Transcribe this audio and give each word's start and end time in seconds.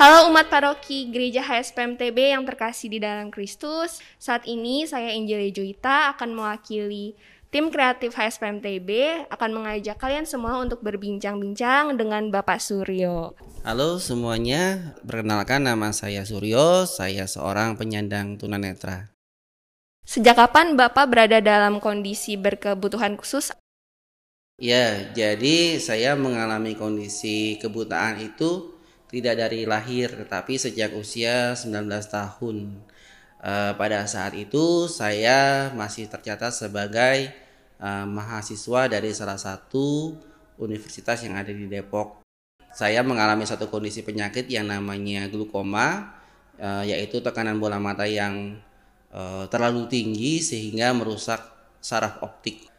Halo 0.00 0.32
umat 0.32 0.48
paroki 0.48 1.12
Gereja 1.12 1.44
HSPMTB 1.44 2.32
yang 2.32 2.48
terkasih 2.48 2.88
di 2.88 3.04
dalam 3.04 3.28
Kristus. 3.28 4.00
Saat 4.16 4.48
ini 4.48 4.88
saya 4.88 5.12
Injili 5.12 5.52
Juita 5.52 6.08
akan 6.16 6.40
mewakili 6.40 7.12
tim 7.52 7.68
kreatif 7.68 8.16
HSPMTB 8.16 8.88
akan 9.28 9.50
mengajak 9.60 10.00
kalian 10.00 10.24
semua 10.24 10.56
untuk 10.56 10.80
berbincang-bincang 10.80 12.00
dengan 12.00 12.32
Bapak 12.32 12.64
Suryo. 12.64 13.36
Halo 13.60 14.00
semuanya, 14.00 14.96
perkenalkan 15.04 15.68
nama 15.68 15.92
saya 15.92 16.24
Suryo, 16.24 16.88
saya 16.88 17.28
seorang 17.28 17.76
penyandang 17.76 18.40
tunanetra. 18.40 19.12
Sejak 20.08 20.40
kapan 20.40 20.80
Bapak 20.80 21.12
berada 21.12 21.44
dalam 21.44 21.76
kondisi 21.76 22.40
berkebutuhan 22.40 23.20
khusus? 23.20 23.52
Ya, 24.56 25.12
jadi 25.12 25.76
saya 25.76 26.16
mengalami 26.16 26.72
kondisi 26.72 27.60
kebutaan 27.60 28.16
itu 28.24 28.79
tidak 29.10 29.34
dari 29.42 29.66
lahir 29.66 30.14
tetapi 30.14 30.54
sejak 30.56 30.94
usia 30.94 31.58
19 31.58 31.90
tahun. 32.06 32.78
Uh, 33.40 33.72
pada 33.74 34.04
saat 34.04 34.36
itu 34.36 34.86
saya 34.86 35.72
masih 35.72 36.06
tercatat 36.06 36.52
sebagai 36.54 37.32
uh, 37.82 38.06
mahasiswa 38.06 38.86
dari 38.86 39.10
salah 39.10 39.40
satu 39.40 40.14
universitas 40.60 41.24
yang 41.26 41.34
ada 41.34 41.50
di 41.50 41.66
Depok. 41.66 42.22
Saya 42.70 43.02
mengalami 43.02 43.42
satu 43.48 43.66
kondisi 43.66 44.06
penyakit 44.06 44.46
yang 44.46 44.70
namanya 44.70 45.26
glukoma, 45.26 46.14
uh, 46.60 46.84
yaitu 46.86 47.18
tekanan 47.18 47.58
bola 47.58 47.82
mata 47.82 48.06
yang 48.06 48.60
uh, 49.10 49.48
terlalu 49.50 49.90
tinggi 49.90 50.38
sehingga 50.38 50.94
merusak 50.94 51.40
saraf 51.82 52.22
optik. 52.22 52.70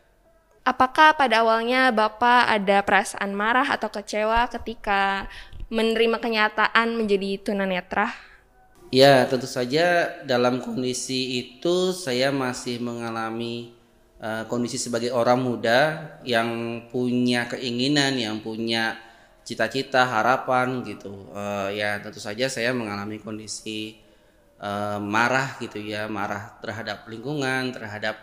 Apakah 0.61 1.17
pada 1.17 1.41
awalnya 1.41 1.89
Bapak 1.89 2.45
ada 2.45 2.86
perasaan 2.86 3.34
marah 3.34 3.66
atau 3.66 3.89
kecewa 3.89 4.45
ketika 4.45 5.25
menerima 5.71 6.20
kenyataan 6.20 6.99
menjadi 6.99 7.39
tunanetra? 7.39 8.11
Ya, 8.91 9.23
tentu 9.23 9.47
saja 9.47 10.19
dalam 10.28 10.59
kondisi 10.59 11.39
itu 11.39 11.95
saya 11.95 12.28
masih 12.36 12.83
mengalami 12.83 13.72
uh, 14.19 14.44
kondisi 14.52 14.75
sebagai 14.75 15.16
orang 15.16 15.39
muda 15.39 16.11
yang 16.28 16.83
punya 16.91 17.47
keinginan, 17.47 18.19
yang 18.19 18.44
punya 18.44 19.00
cita-cita, 19.47 20.03
harapan 20.03 20.83
gitu. 20.83 21.31
Uh, 21.31 21.72
ya, 21.72 22.03
tentu 22.03 22.19
saja 22.19 22.52
saya 22.52 22.75
mengalami 22.75 23.23
kondisi 23.23 23.95
uh, 24.59 25.00
marah 25.00 25.56
gitu 25.63 25.80
ya, 25.80 26.11
marah 26.11 26.59
terhadap 26.59 27.08
lingkungan, 27.08 27.72
terhadap 27.72 28.19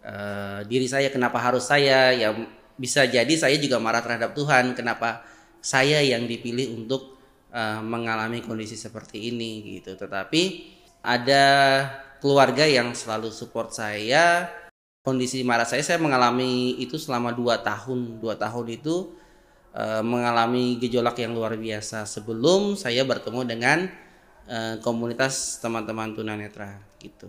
uh, 0.00 0.64
diri 0.64 0.88
saya 0.88 1.12
kenapa 1.12 1.36
harus 1.44 1.68
saya 1.68 2.16
ya 2.16 2.32
bisa 2.80 3.04
jadi 3.04 3.32
saya 3.36 3.60
juga 3.60 3.76
marah 3.76 4.00
terhadap 4.00 4.32
Tuhan 4.32 4.72
kenapa 4.72 5.35
saya 5.66 5.98
yang 5.98 6.30
dipilih 6.30 6.78
untuk 6.78 7.18
uh, 7.50 7.82
mengalami 7.82 8.38
kondisi 8.38 8.78
seperti 8.78 9.34
ini 9.34 9.82
gitu. 9.82 9.98
Tetapi 9.98 10.42
ada 11.02 11.44
keluarga 12.22 12.62
yang 12.62 12.94
selalu 12.94 13.34
support 13.34 13.74
saya. 13.74 14.46
Kondisi 15.02 15.42
marah 15.42 15.66
saya 15.66 15.82
saya 15.82 15.98
mengalami 15.98 16.78
itu 16.78 16.94
selama 16.98 17.34
dua 17.34 17.58
tahun. 17.66 18.22
Dua 18.22 18.38
tahun 18.38 18.78
itu 18.78 19.10
uh, 19.74 20.02
mengalami 20.06 20.78
gejolak 20.78 21.18
yang 21.18 21.34
luar 21.34 21.58
biasa 21.58 22.06
sebelum 22.06 22.78
saya 22.78 23.02
bertemu 23.02 23.42
dengan 23.42 23.78
uh, 24.46 24.78
komunitas 24.86 25.58
teman-teman 25.58 26.14
tunanetra 26.14 26.78
gitu. 27.02 27.26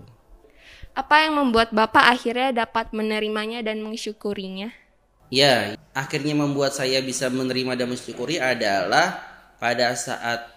Apa 0.97 1.25
yang 1.25 1.37
membuat 1.37 1.69
Bapak 1.73 2.09
akhirnya 2.09 2.65
dapat 2.65 2.89
menerimanya 2.93 3.61
dan 3.61 3.85
mensyukurinya? 3.85 4.73
Ya, 5.27 5.75
akhirnya 5.91 6.31
membuat 6.31 6.71
saya 6.71 7.03
bisa 7.03 7.27
menerima 7.27 7.75
dan 7.75 7.91
mensyukuri 7.91 8.39
adalah 8.39 9.19
pada 9.59 9.91
saat 9.99 10.47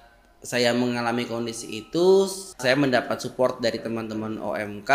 saya 0.40 0.70
mengalami 0.72 1.26
kondisi 1.26 1.84
itu, 1.84 2.30
saya 2.56 2.78
mendapat 2.78 3.18
support 3.18 3.58
dari 3.58 3.82
teman-teman 3.82 4.38
OMK 4.38 4.92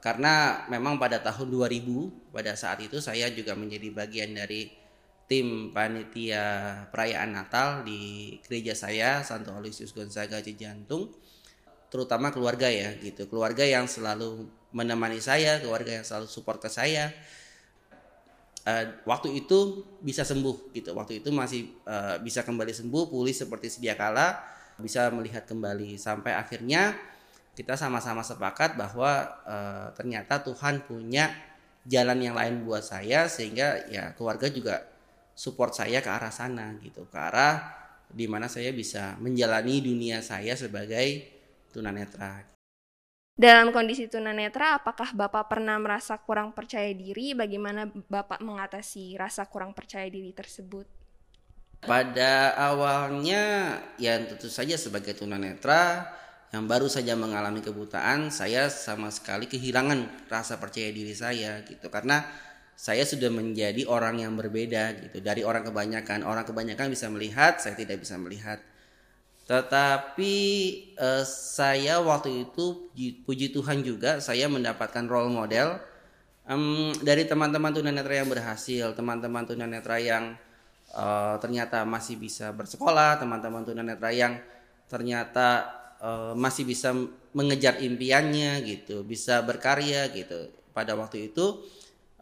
karena 0.00 0.64
memang 0.72 0.96
pada 0.96 1.20
tahun 1.20 1.52
2000 1.52 2.32
pada 2.32 2.56
saat 2.56 2.80
itu 2.80 3.04
saya 3.04 3.28
juga 3.28 3.52
menjadi 3.52 3.92
bagian 3.92 4.32
dari 4.32 4.72
tim 5.28 5.70
panitia 5.76 6.42
perayaan 6.88 7.36
Natal 7.36 7.84
di 7.84 8.34
gereja 8.42 8.72
saya 8.72 9.20
Santo 9.20 9.52
Aloysius 9.52 9.92
Gonzaga 9.92 10.40
Cijantung 10.40 11.12
terutama 11.92 12.32
keluarga 12.32 12.66
ya 12.72 12.96
gitu. 12.96 13.28
Keluarga 13.28 13.62
yang 13.62 13.84
selalu 13.84 14.48
menemani 14.72 15.20
saya 15.20 15.60
keluarga 15.60 16.00
yang 16.00 16.06
selalu 16.08 16.26
support 16.32 16.64
ke 16.64 16.72
saya 16.72 17.12
uh, 18.66 18.84
waktu 19.08 19.44
itu 19.44 19.84
bisa 20.00 20.26
sembuh 20.26 20.74
gitu. 20.74 20.92
Waktu 20.92 21.24
itu 21.24 21.28
masih 21.32 21.70
uh, 21.86 22.20
bisa 22.20 22.44
kembali 22.44 22.72
sembuh 22.74 23.08
pulih 23.08 23.32
seperti 23.32 23.72
sedia 23.72 23.94
kala 23.96 24.40
bisa 24.80 25.08
melihat 25.12 25.44
kembali. 25.44 25.96
Sampai 26.00 26.36
akhirnya 26.36 26.96
kita 27.56 27.76
sama-sama 27.76 28.24
sepakat 28.24 28.76
bahwa 28.76 29.28
uh, 29.44 29.86
ternyata 29.96 30.40
Tuhan 30.40 30.84
punya 30.84 31.30
jalan 31.84 32.20
yang 32.20 32.36
lain 32.36 32.64
buat 32.64 32.84
saya 32.84 33.28
sehingga 33.28 33.88
ya 33.88 34.12
keluarga 34.16 34.48
juga 34.52 34.84
support 35.32 35.72
saya 35.72 36.04
ke 36.04 36.10
arah 36.10 36.32
sana 36.32 36.76
gitu. 36.80 37.08
Ke 37.08 37.18
arah 37.20 37.56
di 38.10 38.26
mana 38.26 38.50
saya 38.50 38.74
bisa 38.74 39.14
menjalani 39.22 39.80
dunia 39.80 40.18
saya 40.20 40.58
sebagai 40.58 41.30
tunanetra 41.70 42.59
dalam 43.40 43.72
kondisi 43.72 44.04
tunanetra, 44.04 44.76
apakah 44.76 45.16
Bapak 45.16 45.48
pernah 45.48 45.80
merasa 45.80 46.20
kurang 46.20 46.52
percaya 46.52 46.92
diri? 46.92 47.32
Bagaimana 47.32 47.88
Bapak 47.88 48.44
mengatasi 48.44 49.16
rasa 49.16 49.48
kurang 49.48 49.72
percaya 49.72 50.04
diri 50.12 50.36
tersebut? 50.36 50.84
Pada 51.80 52.52
awalnya, 52.60 53.76
ya 53.96 54.20
tentu 54.20 54.52
saja 54.52 54.76
sebagai 54.76 55.16
tunanetra 55.16 56.04
yang 56.52 56.68
baru 56.68 56.90
saja 56.92 57.16
mengalami 57.16 57.64
kebutaan, 57.64 58.28
saya 58.28 58.68
sama 58.68 59.08
sekali 59.08 59.48
kehilangan 59.48 60.28
rasa 60.28 60.60
percaya 60.60 60.92
diri 60.92 61.16
saya 61.16 61.64
gitu. 61.64 61.88
Karena 61.88 62.26
saya 62.76 63.08
sudah 63.08 63.32
menjadi 63.32 63.88
orang 63.88 64.20
yang 64.20 64.36
berbeda 64.36 65.00
gitu 65.00 65.24
dari 65.24 65.40
orang 65.40 65.64
kebanyakan. 65.64 66.28
Orang 66.28 66.44
kebanyakan 66.44 66.92
bisa 66.92 67.08
melihat, 67.08 67.56
saya 67.56 67.72
tidak 67.72 68.04
bisa 68.04 68.20
melihat 68.20 68.60
tetapi 69.50 70.34
uh, 70.94 71.26
saya 71.26 71.98
waktu 71.98 72.46
itu 72.46 72.86
puji 73.26 73.50
Tuhan 73.50 73.82
juga 73.82 74.22
saya 74.22 74.46
mendapatkan 74.46 75.10
role 75.10 75.26
model 75.26 75.74
um, 76.46 76.94
dari 77.02 77.26
teman-teman 77.26 77.74
tunanetra 77.74 78.14
yang 78.22 78.30
berhasil, 78.30 78.94
teman-teman 78.94 79.42
tunanetra 79.42 79.98
yang 79.98 80.38
uh, 80.94 81.34
ternyata 81.42 81.82
masih 81.82 82.14
bisa 82.14 82.54
bersekolah, 82.54 83.18
teman-teman 83.18 83.66
tunanetra 83.66 84.14
yang 84.14 84.38
ternyata 84.86 85.66
uh, 85.98 86.32
masih 86.38 86.62
bisa 86.62 86.94
mengejar 87.34 87.82
impiannya 87.82 88.62
gitu, 88.62 89.02
bisa 89.02 89.42
berkarya 89.42 90.14
gitu. 90.14 90.46
Pada 90.70 90.94
waktu 90.94 91.34
itu 91.34 91.66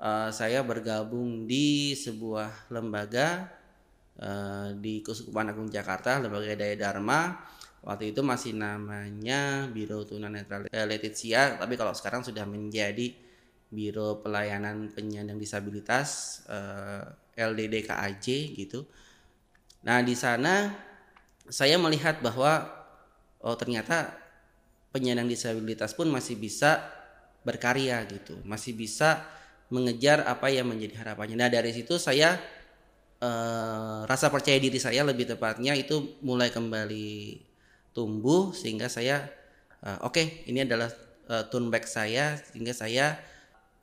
uh, 0.01 0.33
saya 0.33 0.65
bergabung 0.65 1.45
di 1.45 1.93
sebuah 1.93 2.73
lembaga 2.73 3.53
Eh, 4.19 4.69
di 4.83 4.99
Kuskupan 4.99 5.55
Agung 5.55 5.71
Jakarta 5.71 6.19
lembaga 6.19 6.51
daya 6.59 6.75
Dharma 6.75 7.39
waktu 7.87 8.11
itu 8.11 8.19
masih 8.27 8.51
namanya 8.51 9.71
Biro 9.71 10.03
Tunanetra 10.03 10.67
Leticia 10.91 11.55
tapi 11.55 11.79
kalau 11.79 11.95
sekarang 11.95 12.27
sudah 12.27 12.43
menjadi 12.43 13.15
Biro 13.71 14.19
Pelayanan 14.19 14.91
Penyandang 14.91 15.39
Disabilitas 15.39 16.43
eh, 16.51 17.07
LDDKAJ 17.39 18.59
gitu. 18.59 18.91
Nah, 19.87 20.03
di 20.03 20.19
sana 20.19 20.75
saya 21.47 21.79
melihat 21.79 22.19
bahwa 22.19 22.67
oh 23.39 23.55
ternyata 23.55 24.19
penyandang 24.91 25.31
disabilitas 25.31 25.95
pun 25.95 26.11
masih 26.11 26.35
bisa 26.35 26.83
berkarya 27.47 28.03
gitu, 28.11 28.35
masih 28.43 28.75
bisa 28.75 29.23
mengejar 29.71 30.27
apa 30.27 30.51
yang 30.51 30.67
menjadi 30.67 31.07
harapannya. 31.07 31.39
Nah, 31.39 31.47
dari 31.47 31.71
situ 31.71 32.03
saya 32.03 32.58
uh, 33.23 34.07
rasa 34.07 34.31
percaya 34.31 34.59
diri 34.59 34.79
saya 34.79 35.03
lebih 35.07 35.27
tepatnya 35.27 35.75
itu 35.75 36.19
mulai 36.23 36.51
kembali 36.51 37.43
tumbuh 37.95 38.55
sehingga 38.55 38.87
saya 38.87 39.27
uh, 39.83 40.07
oke 40.07 40.19
okay, 40.19 40.27
ini 40.47 40.63
adalah 40.63 40.91
uh, 41.31 41.45
tune 41.51 41.71
back 41.71 41.87
saya 41.87 42.39
sehingga 42.39 42.75
saya 42.75 43.19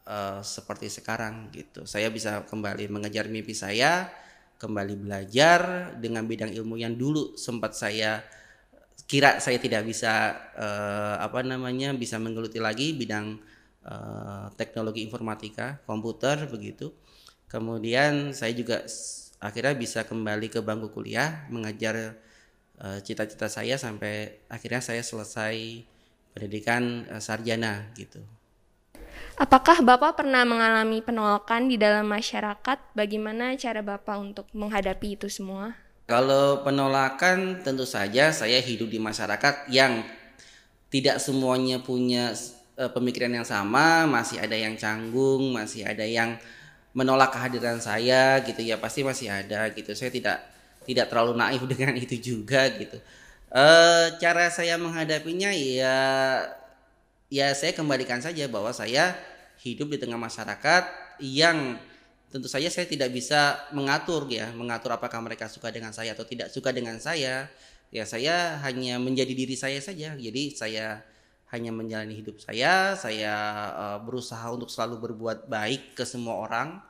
uh, 0.07 0.39
seperti 0.41 0.87
sekarang 0.87 1.51
gitu. 1.51 1.83
Saya 1.83 2.09
bisa 2.09 2.45
kembali 2.47 2.87
mengejar 2.89 3.27
mimpi 3.27 3.53
saya 3.53 4.09
kembali 4.55 4.95
belajar 4.95 5.91
dengan 5.99 6.23
bidang 6.23 6.55
ilmu 6.55 6.79
yang 6.79 6.95
dulu 6.95 7.35
sempat 7.35 7.75
saya 7.75 8.23
kira 9.05 9.37
saya 9.43 9.59
tidak 9.59 9.85
bisa 9.85 10.33
uh, 10.55 11.19
apa 11.19 11.43
namanya 11.43 11.93
bisa 11.93 12.17
menggeluti 12.17 12.57
lagi 12.57 12.95
bidang 12.95 13.37
uh, 13.85 14.47
teknologi 14.55 15.03
informatika 15.03 15.83
komputer 15.83 16.47
begitu. 16.47 16.95
Kemudian 17.45 18.33
saya 18.33 18.55
juga 18.57 18.87
akhirnya 19.39 19.75
bisa 19.75 20.07
kembali 20.07 20.47
ke 20.49 20.59
bangku 20.63 20.91
kuliah 20.91 21.45
mengajar 21.51 22.17
eh, 22.79 22.99
cita-cita 23.03 23.47
uh, 23.47 23.51
saya 23.51 23.75
sampai 23.75 24.41
akhirnya 24.47 24.81
saya 24.81 25.03
selesai 25.03 25.85
pendidikan 26.35 27.07
uh, 27.07 27.23
sarjana 27.23 27.91
gitu. 27.95 28.19
Apakah 29.35 29.83
Bapak 29.83 30.23
pernah 30.23 30.47
mengalami 30.47 31.03
penolakan 31.03 31.67
di 31.67 31.75
dalam 31.75 32.07
masyarakat? 32.07 32.95
Bagaimana 32.95 33.55
cara 33.59 33.83
Bapak 33.83 34.15
untuk 34.19 34.47
menghadapi 34.55 35.19
itu 35.19 35.27
semua? 35.27 35.75
Kalau 36.07 36.61
penolakan 36.63 37.65
tentu 37.65 37.83
saja 37.83 38.29
saya 38.29 38.61
hidup 38.61 38.91
di 38.91 38.99
masyarakat 39.01 39.71
yang 39.73 40.05
tidak 40.87 41.19
semuanya 41.19 41.83
punya 41.83 42.31
uh, 42.79 42.91
pemikiran 42.91 43.31
yang 43.31 43.47
sama, 43.47 44.07
masih 44.07 44.39
ada 44.39 44.55
yang 44.55 44.79
canggung, 44.79 45.51
masih 45.51 45.83
ada 45.83 46.03
yang 46.07 46.39
menolak 46.95 47.35
kehadiran 47.35 47.83
saya 47.83 48.39
gitu 48.47 48.63
ya, 48.63 48.79
pasti 48.79 49.03
masih 49.03 49.27
ada 49.27 49.67
gitu. 49.75 49.91
Saya 49.91 50.09
tidak 50.09 50.37
tidak 50.87 51.11
terlalu 51.11 51.35
naif 51.35 51.61
dengan 51.71 51.93
itu 51.99 52.15
juga 52.17 52.71
gitu. 52.71 52.97
Uh, 53.51 54.15
cara 54.19 54.49
saya 54.49 54.75
menghadapinya 54.79 55.53
ya 55.53 55.97
ya 57.29 57.51
saya 57.55 57.71
kembalikan 57.71 58.19
saja 58.19 58.47
bahwa 58.47 58.71
saya 58.75 59.15
hidup 59.63 59.91
di 59.91 59.97
tengah 60.01 60.19
masyarakat 60.19 60.83
yang 61.23 61.79
tentu 62.29 62.51
saja 62.51 62.67
saya 62.67 62.83
tidak 62.83 63.15
bisa 63.15 63.55
mengatur 63.71 64.27
ya 64.27 64.51
mengatur 64.51 64.91
apakah 64.91 65.23
mereka 65.23 65.47
suka 65.47 65.71
dengan 65.71 65.95
saya 65.95 66.11
atau 66.11 66.27
tidak 66.27 66.51
suka 66.51 66.75
dengan 66.75 66.99
saya 66.99 67.47
ya 67.95 68.03
saya 68.03 68.59
hanya 68.67 68.99
menjadi 68.99 69.31
diri 69.31 69.55
saya 69.55 69.79
saja 69.79 70.19
jadi 70.19 70.43
saya 70.51 70.99
hanya 71.53 71.69
menjalani 71.69 72.15
hidup 72.17 72.41
saya 72.41 72.97
saya 72.97 73.33
uh, 73.75 73.99
berusaha 74.01 74.45
untuk 74.49 74.71
selalu 74.71 75.11
berbuat 75.11 75.45
baik 75.45 75.93
ke 75.97 76.03
semua 76.07 76.41
orang 76.41 76.81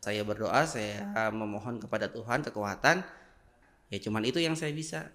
saya 0.00 0.24
berdoa 0.24 0.64
saya 0.64 1.28
memohon 1.28 1.76
kepada 1.76 2.08
Tuhan 2.08 2.40
kekuatan 2.44 3.04
ya 3.92 3.98
cuman 4.00 4.22
itu 4.24 4.40
yang 4.40 4.56
saya 4.56 4.72
bisa 4.72 5.12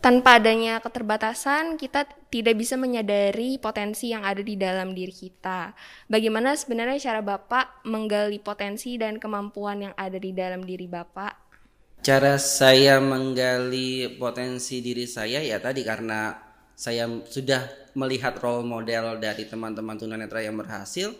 tanpa 0.00 0.40
adanya 0.40 0.80
keterbatasan, 0.80 1.76
kita 1.76 2.08
tidak 2.32 2.56
bisa 2.56 2.80
menyadari 2.80 3.60
potensi 3.60 4.10
yang 4.10 4.24
ada 4.24 4.40
di 4.40 4.56
dalam 4.56 4.96
diri 4.96 5.12
kita. 5.12 5.76
Bagaimana 6.08 6.56
sebenarnya 6.56 6.98
cara 6.98 7.20
Bapak 7.20 7.84
menggali 7.84 8.40
potensi 8.40 8.96
dan 8.96 9.20
kemampuan 9.20 9.84
yang 9.84 9.94
ada 10.00 10.16
di 10.16 10.32
dalam 10.32 10.64
diri 10.64 10.88
Bapak? 10.88 11.52
Cara 12.00 12.40
saya 12.40 12.96
menggali 12.96 14.16
potensi 14.16 14.80
diri 14.80 15.04
saya 15.04 15.44
ya 15.44 15.60
tadi 15.60 15.84
karena 15.84 16.32
saya 16.80 17.04
sudah 17.28 17.68
melihat 17.92 18.40
role 18.40 18.64
model 18.64 19.20
dari 19.20 19.44
teman-teman 19.44 20.00
tunanetra 20.00 20.40
yang 20.40 20.56
berhasil, 20.56 21.12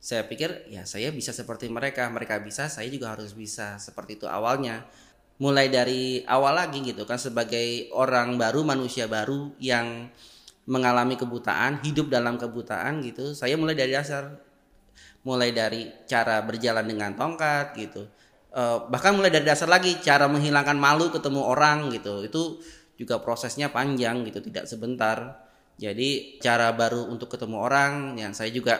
saya 0.00 0.24
pikir 0.24 0.72
ya 0.72 0.88
saya 0.88 1.12
bisa 1.12 1.36
seperti 1.36 1.68
mereka, 1.68 2.08
mereka 2.08 2.40
bisa, 2.40 2.72
saya 2.72 2.88
juga 2.88 3.12
harus 3.12 3.36
bisa 3.36 3.76
seperti 3.76 4.16
itu 4.16 4.24
awalnya. 4.24 4.88
Mulai 5.36 5.68
dari 5.68 6.24
awal 6.24 6.56
lagi 6.56 6.80
gitu 6.80 7.04
kan 7.04 7.20
sebagai 7.20 7.92
orang 7.92 8.40
baru 8.40 8.64
manusia 8.64 9.04
baru 9.04 9.52
yang 9.60 10.08
mengalami 10.64 11.20
kebutaan 11.20 11.84
hidup 11.84 12.08
dalam 12.08 12.38
kebutaan 12.40 13.02
gitu 13.04 13.36
saya 13.36 13.60
mulai 13.60 13.76
dari 13.76 13.92
dasar. 13.92 14.32
Mulai 15.28 15.52
dari 15.52 15.92
cara 16.08 16.40
berjalan 16.40 16.88
dengan 16.88 17.12
tongkat 17.12 17.76
gitu. 17.76 18.08
Uh, 18.52 18.88
bahkan 18.88 19.12
mulai 19.12 19.28
dari 19.28 19.44
dasar 19.44 19.68
lagi 19.68 20.00
cara 20.00 20.24
menghilangkan 20.24 20.74
malu 20.74 21.12
ketemu 21.12 21.44
orang 21.44 21.92
gitu. 21.92 22.24
Itu 22.24 22.64
juga 22.96 23.18
prosesnya 23.20 23.72
panjang 23.72 24.24
gitu 24.28 24.44
tidak 24.44 24.68
sebentar 24.68 25.48
jadi 25.80 26.38
cara 26.38 26.70
baru 26.76 27.08
untuk 27.08 27.32
ketemu 27.32 27.56
orang 27.58 27.92
yang 28.20 28.36
saya 28.36 28.52
juga 28.52 28.78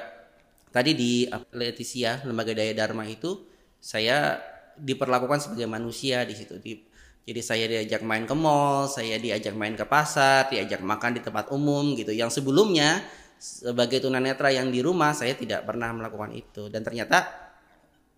tadi 0.72 0.94
di 0.94 1.26
Leticia 1.52 2.20
lembaga 2.24 2.52
daya 2.52 2.72
dharma 2.76 3.08
itu 3.08 3.48
saya 3.82 4.38
diperlakukan 4.78 5.42
sebagai 5.42 5.68
manusia 5.68 6.24
di 6.24 6.34
situ. 6.36 6.56
Di, 6.62 6.78
jadi 7.22 7.40
saya 7.42 7.64
diajak 7.66 8.02
main 8.02 8.26
ke 8.26 8.34
mall, 8.34 8.88
saya 8.90 9.18
diajak 9.18 9.54
main 9.54 9.74
ke 9.74 9.86
pasar, 9.86 10.50
diajak 10.50 10.82
makan 10.82 11.18
di 11.18 11.20
tempat 11.22 11.50
umum 11.54 11.94
gitu. 11.94 12.10
Yang 12.10 12.42
sebelumnya 12.42 13.02
sebagai 13.42 13.98
tunanetra 13.98 14.54
yang 14.54 14.70
di 14.70 14.78
rumah 14.78 15.10
saya 15.14 15.34
tidak 15.34 15.66
pernah 15.66 15.90
melakukan 15.90 16.30
itu 16.30 16.70
dan 16.70 16.86
ternyata 16.86 17.26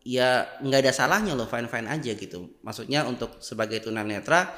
ya 0.05 0.61
nggak 0.61 0.85
ada 0.85 0.93
salahnya 0.93 1.32
loh 1.32 1.49
fine 1.49 1.69
fine 1.69 1.88
aja 1.88 2.12
gitu. 2.12 2.61
Maksudnya 2.61 3.08
untuk 3.08 3.40
sebagai 3.40 3.81
tunanetra 3.81 4.52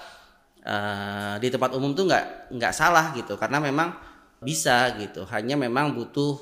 uh, 0.66 1.38
di 1.38 1.48
tempat 1.48 1.72
umum 1.78 1.94
tuh 1.94 2.10
nggak 2.10 2.52
nggak 2.52 2.72
salah 2.74 3.14
gitu 3.14 3.38
karena 3.38 3.62
memang 3.62 3.94
bisa 4.42 4.90
gitu. 4.98 5.22
Hanya 5.30 5.54
memang 5.54 5.94
butuh 5.94 6.36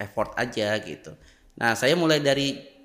effort 0.00 0.32
aja 0.40 0.74
gitu. 0.80 1.12
Nah 1.60 1.76
saya 1.76 1.92
mulai 1.94 2.24
dari 2.24 2.78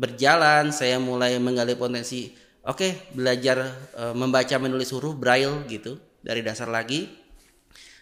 berjalan 0.00 0.72
saya 0.72 0.96
mulai 0.96 1.36
menggali 1.36 1.76
potensi 1.76 2.32
oke 2.64 2.76
okay, 2.78 2.92
belajar 3.12 3.68
e, 3.92 4.04
membaca 4.16 4.56
menulis 4.56 4.88
huruf 4.96 5.18
braille 5.18 5.66
gitu 5.68 6.00
dari 6.24 6.40
dasar 6.40 6.72
lagi 6.72 7.04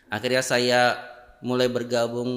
akhirnya 0.06 0.42
saya 0.46 0.80
mulai 1.42 1.66
bergabung 1.66 2.30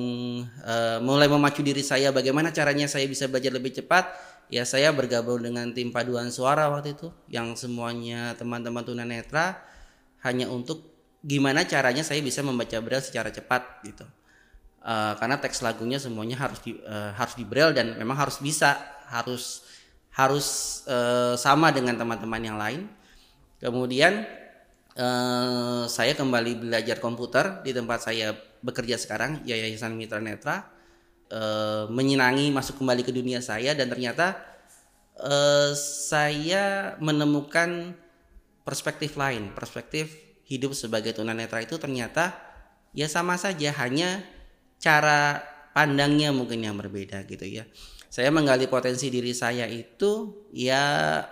e, 0.46 0.76
mulai 1.06 1.30
memacu 1.30 1.62
diri 1.62 1.86
saya 1.86 2.10
bagaimana 2.10 2.50
caranya 2.50 2.90
saya 2.90 3.06
bisa 3.06 3.30
belajar 3.30 3.54
lebih 3.54 3.70
cepat 3.76 4.10
ya 4.50 4.66
saya 4.66 4.90
bergabung 4.90 5.46
dengan 5.46 5.70
tim 5.78 5.94
paduan 5.94 6.34
suara 6.34 6.66
waktu 6.74 6.98
itu 6.98 7.14
yang 7.30 7.54
semuanya 7.54 8.34
teman-teman 8.40 8.82
tunanetra 8.82 9.62
hanya 10.26 10.50
untuk 10.50 10.90
gimana 11.22 11.66
caranya 11.66 12.02
saya 12.02 12.22
bisa 12.22 12.42
membaca 12.42 12.78
braille 12.82 13.06
secara 13.06 13.30
cepat 13.30 13.86
gitu 13.86 14.06
uh, 14.86 15.14
karena 15.18 15.38
teks 15.38 15.62
lagunya 15.62 16.02
semuanya 16.02 16.38
harus 16.38 16.60
di 16.62 16.74
uh, 16.82 17.14
harus 17.14 17.38
di 17.38 17.46
braille 17.46 17.78
dan 17.78 17.94
memang 17.98 18.18
harus 18.18 18.42
bisa 18.42 18.78
harus 19.10 19.66
harus 20.12 20.48
uh, 20.92 21.40
sama 21.40 21.72
dengan 21.72 21.96
teman-teman 21.96 22.42
yang 22.44 22.58
lain. 22.60 22.88
Kemudian 23.64 24.28
uh, 25.00 25.88
saya 25.88 26.14
kembali 26.18 26.68
belajar 26.68 27.00
komputer 27.00 27.64
di 27.64 27.72
tempat 27.72 28.12
saya 28.12 28.36
bekerja 28.62 29.00
sekarang 29.00 29.42
Yayasan 29.48 29.96
Mitra 29.96 30.20
Netra 30.20 30.68
uh, 31.32 31.88
menyenangi 31.88 32.52
masuk 32.52 32.82
kembali 32.82 33.06
ke 33.08 33.14
dunia 33.14 33.40
saya 33.40 33.72
dan 33.78 33.88
ternyata 33.88 34.36
uh, 35.22 35.72
saya 35.78 36.98
menemukan 37.00 37.96
perspektif 38.62 39.18
lain, 39.18 39.54
perspektif 39.54 40.12
hidup 40.46 40.76
sebagai 40.76 41.16
tunanetra 41.16 41.64
itu 41.64 41.80
ternyata 41.80 42.36
ya 42.92 43.08
sama 43.08 43.40
saja 43.40 43.72
hanya 43.80 44.20
cara 44.82 45.40
pandangnya 45.72 46.36
mungkin 46.36 46.64
yang 46.64 46.76
berbeda 46.76 47.24
gitu 47.28 47.48
ya. 47.48 47.64
Saya 48.12 48.28
menggali 48.28 48.68
potensi 48.68 49.08
diri 49.08 49.32
saya 49.32 49.64
itu 49.72 50.44
ya 50.52 51.24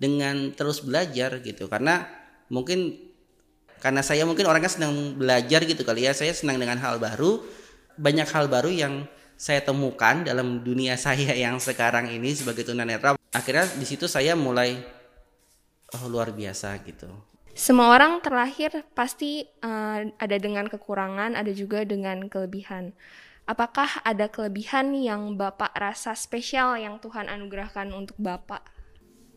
dengan 0.00 0.56
terus 0.56 0.80
belajar 0.80 1.44
gitu 1.44 1.68
karena 1.68 2.08
mungkin 2.48 2.96
karena 3.82 4.00
saya 4.00 4.24
mungkin 4.24 4.48
orangnya 4.48 4.72
senang 4.72 5.20
belajar 5.20 5.60
gitu 5.68 5.84
kali 5.84 6.08
ya. 6.08 6.16
Saya 6.16 6.32
senang 6.32 6.56
dengan 6.56 6.80
hal 6.80 6.96
baru 6.96 7.44
banyak 8.00 8.28
hal 8.32 8.48
baru 8.48 8.72
yang 8.72 9.04
saya 9.36 9.60
temukan 9.60 10.24
dalam 10.24 10.64
dunia 10.64 10.96
saya 11.10 11.36
yang 11.36 11.60
sekarang 11.60 12.08
ini 12.08 12.32
sebagai 12.32 12.64
tunanetra. 12.64 13.20
Akhirnya 13.36 13.68
di 13.76 13.84
situ 13.84 14.08
saya 14.08 14.32
mulai 14.32 15.01
oh 15.98 16.04
luar 16.08 16.32
biasa 16.32 16.76
gitu 16.84 17.08
semua 17.52 17.92
orang 17.92 18.24
terlahir 18.24 18.72
pasti 18.96 19.44
uh, 19.60 20.08
ada 20.16 20.36
dengan 20.40 20.64
kekurangan 20.68 21.36
ada 21.36 21.52
juga 21.52 21.84
dengan 21.84 22.28
kelebihan 22.28 22.96
apakah 23.46 24.02
ada 24.06 24.30
kelebihan 24.30 24.94
yang 24.94 25.34
Bapak 25.34 25.74
rasa 25.74 26.14
spesial 26.14 26.78
yang 26.78 27.02
Tuhan 27.02 27.26
anugerahkan 27.26 27.90
untuk 27.90 28.16
Bapak? 28.18 28.62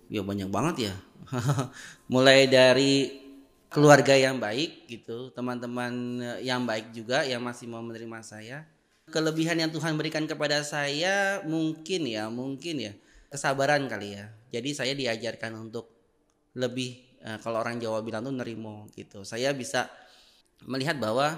Ya 0.09 0.21
banyak 0.21 0.49
banget 0.49 0.91
ya. 0.91 0.95
Mulai 2.13 2.45
dari 2.45 3.25
keluarga 3.73 4.13
yang 4.13 4.37
baik 4.37 4.85
gitu, 4.85 5.33
teman-teman 5.33 6.21
yang 6.45 6.63
baik 6.63 6.93
juga 6.93 7.25
yang 7.25 7.41
masih 7.41 7.65
mau 7.65 7.81
menerima 7.81 8.21
saya. 8.21 8.57
Kelebihan 9.09 9.57
yang 9.61 9.71
Tuhan 9.73 9.97
berikan 9.97 10.25
kepada 10.25 10.61
saya 10.65 11.41
mungkin 11.45 12.09
ya, 12.09 12.29
mungkin 12.29 12.81
ya 12.81 12.93
kesabaran 13.29 13.85
kali 13.89 14.17
ya. 14.17 14.29
Jadi 14.53 14.69
saya 14.73 14.93
diajarkan 14.93 15.69
untuk 15.69 15.94
lebih 16.55 17.19
eh, 17.21 17.37
kalau 17.43 17.61
orang 17.61 17.77
Jawa 17.77 18.01
bilang 18.01 18.23
tuh 18.23 18.33
nerimo 18.33 18.87
gitu. 18.95 19.27
Saya 19.27 19.51
bisa 19.51 19.91
melihat 20.63 20.95
bahwa 20.97 21.35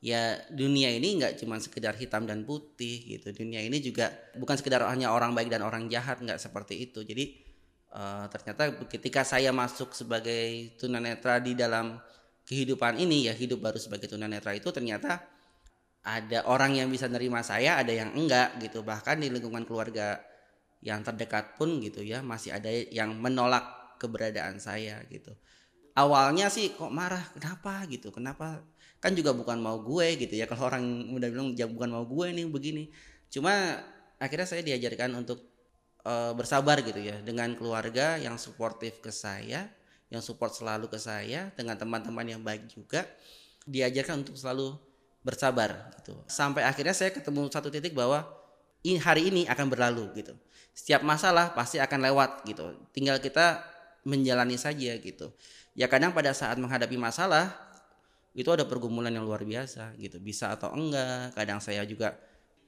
ya 0.00 0.40
dunia 0.48 0.88
ini 0.96 1.20
nggak 1.20 1.36
cuma 1.44 1.60
sekedar 1.60 1.94
hitam 1.94 2.26
dan 2.26 2.42
putih 2.42 3.04
gitu. 3.06 3.30
Dunia 3.30 3.62
ini 3.62 3.78
juga 3.78 4.10
bukan 4.34 4.56
sekedar 4.58 4.82
hanya 4.88 5.14
orang 5.14 5.32
baik 5.36 5.52
dan 5.52 5.62
orang 5.62 5.86
jahat 5.86 6.18
nggak 6.18 6.40
seperti 6.40 6.90
itu. 6.90 7.04
Jadi 7.06 7.36
uh, 7.94 8.26
ternyata 8.32 8.74
ketika 8.90 9.22
saya 9.22 9.54
masuk 9.54 9.92
sebagai 9.94 10.74
tunanetra 10.80 11.38
di 11.38 11.54
dalam 11.54 12.00
kehidupan 12.48 12.98
ini 12.98 13.30
ya 13.30 13.34
hidup 13.36 13.62
baru 13.62 13.78
sebagai 13.78 14.10
tunanetra 14.10 14.50
itu 14.56 14.74
ternyata 14.74 15.22
ada 16.00 16.48
orang 16.48 16.80
yang 16.80 16.88
bisa 16.88 17.06
nerima 17.06 17.44
saya 17.44 17.78
ada 17.78 17.92
yang 17.92 18.10
enggak 18.16 18.56
gitu. 18.58 18.80
Bahkan 18.82 19.20
di 19.20 19.28
lingkungan 19.30 19.62
keluarga 19.68 20.18
yang 20.80 21.04
terdekat 21.04 21.60
pun 21.60 21.76
gitu 21.84 22.00
ya 22.00 22.24
masih 22.24 22.56
ada 22.56 22.72
yang 22.72 23.12
menolak 23.20 23.79
keberadaan 24.00 24.56
saya 24.56 25.04
gitu. 25.12 25.36
Awalnya 25.92 26.48
sih 26.48 26.72
kok 26.72 26.88
marah? 26.88 27.20
Kenapa? 27.36 27.84
Gitu. 27.84 28.08
Kenapa? 28.08 28.64
Kan 29.04 29.12
juga 29.12 29.36
bukan 29.36 29.60
mau 29.60 29.76
gue 29.84 30.16
gitu 30.16 30.32
ya. 30.32 30.48
Kalau 30.48 30.72
orang 30.72 31.12
udah 31.12 31.28
bilang 31.28 31.52
ya 31.52 31.68
bukan 31.68 31.92
mau 31.92 32.08
gue 32.08 32.32
nih 32.32 32.48
begini. 32.48 32.88
Cuma 33.28 33.52
akhirnya 34.16 34.48
saya 34.48 34.64
diajarkan 34.64 35.12
untuk 35.20 35.44
uh, 36.08 36.32
bersabar 36.32 36.80
gitu 36.80 37.00
ya 37.00 37.20
dengan 37.20 37.52
keluarga 37.52 38.16
yang 38.16 38.40
suportif 38.40 39.04
ke 39.04 39.12
saya 39.12 39.68
yang 40.10 40.20
support 40.20 40.50
selalu 40.50 40.90
ke 40.90 40.98
saya 40.98 41.54
dengan 41.54 41.78
teman-teman 41.78 42.26
yang 42.26 42.42
baik 42.42 42.66
juga 42.66 43.06
diajarkan 43.62 44.26
untuk 44.26 44.34
selalu 44.34 44.74
bersabar 45.22 45.94
gitu. 46.00 46.18
Sampai 46.26 46.66
akhirnya 46.66 46.92
saya 46.96 47.14
ketemu 47.14 47.46
satu 47.46 47.70
titik 47.70 47.94
bahwa 47.94 48.26
hari 48.82 49.30
ini 49.30 49.46
akan 49.46 49.66
berlalu 49.70 50.10
gitu. 50.18 50.34
Setiap 50.74 51.06
masalah 51.06 51.54
pasti 51.54 51.78
akan 51.78 52.10
lewat 52.10 52.42
gitu. 52.48 52.74
Tinggal 52.90 53.22
kita 53.22 53.62
menjalani 54.04 54.56
saja 54.56 54.96
gitu. 54.98 55.32
Ya 55.76 55.86
kadang 55.86 56.12
pada 56.16 56.34
saat 56.34 56.56
menghadapi 56.58 56.96
masalah 56.98 57.52
itu 58.34 58.46
ada 58.50 58.62
pergumulan 58.66 59.10
yang 59.10 59.26
luar 59.26 59.42
biasa 59.42 59.94
gitu. 59.98 60.22
Bisa 60.22 60.54
atau 60.54 60.70
enggak 60.74 61.34
kadang 61.34 61.58
saya 61.58 61.82
juga 61.84 62.16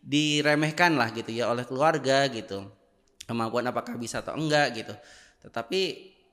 diremehkan 0.03 0.99
lah 0.99 1.15
gitu 1.15 1.31
ya 1.31 1.51
oleh 1.51 1.63
keluarga 1.67 2.27
gitu. 2.31 2.67
Kemampuan 3.27 3.71
apakah 3.71 3.95
bisa 3.97 4.21
atau 4.21 4.35
enggak 4.35 4.75
gitu. 4.75 4.95
Tetapi 5.47 5.81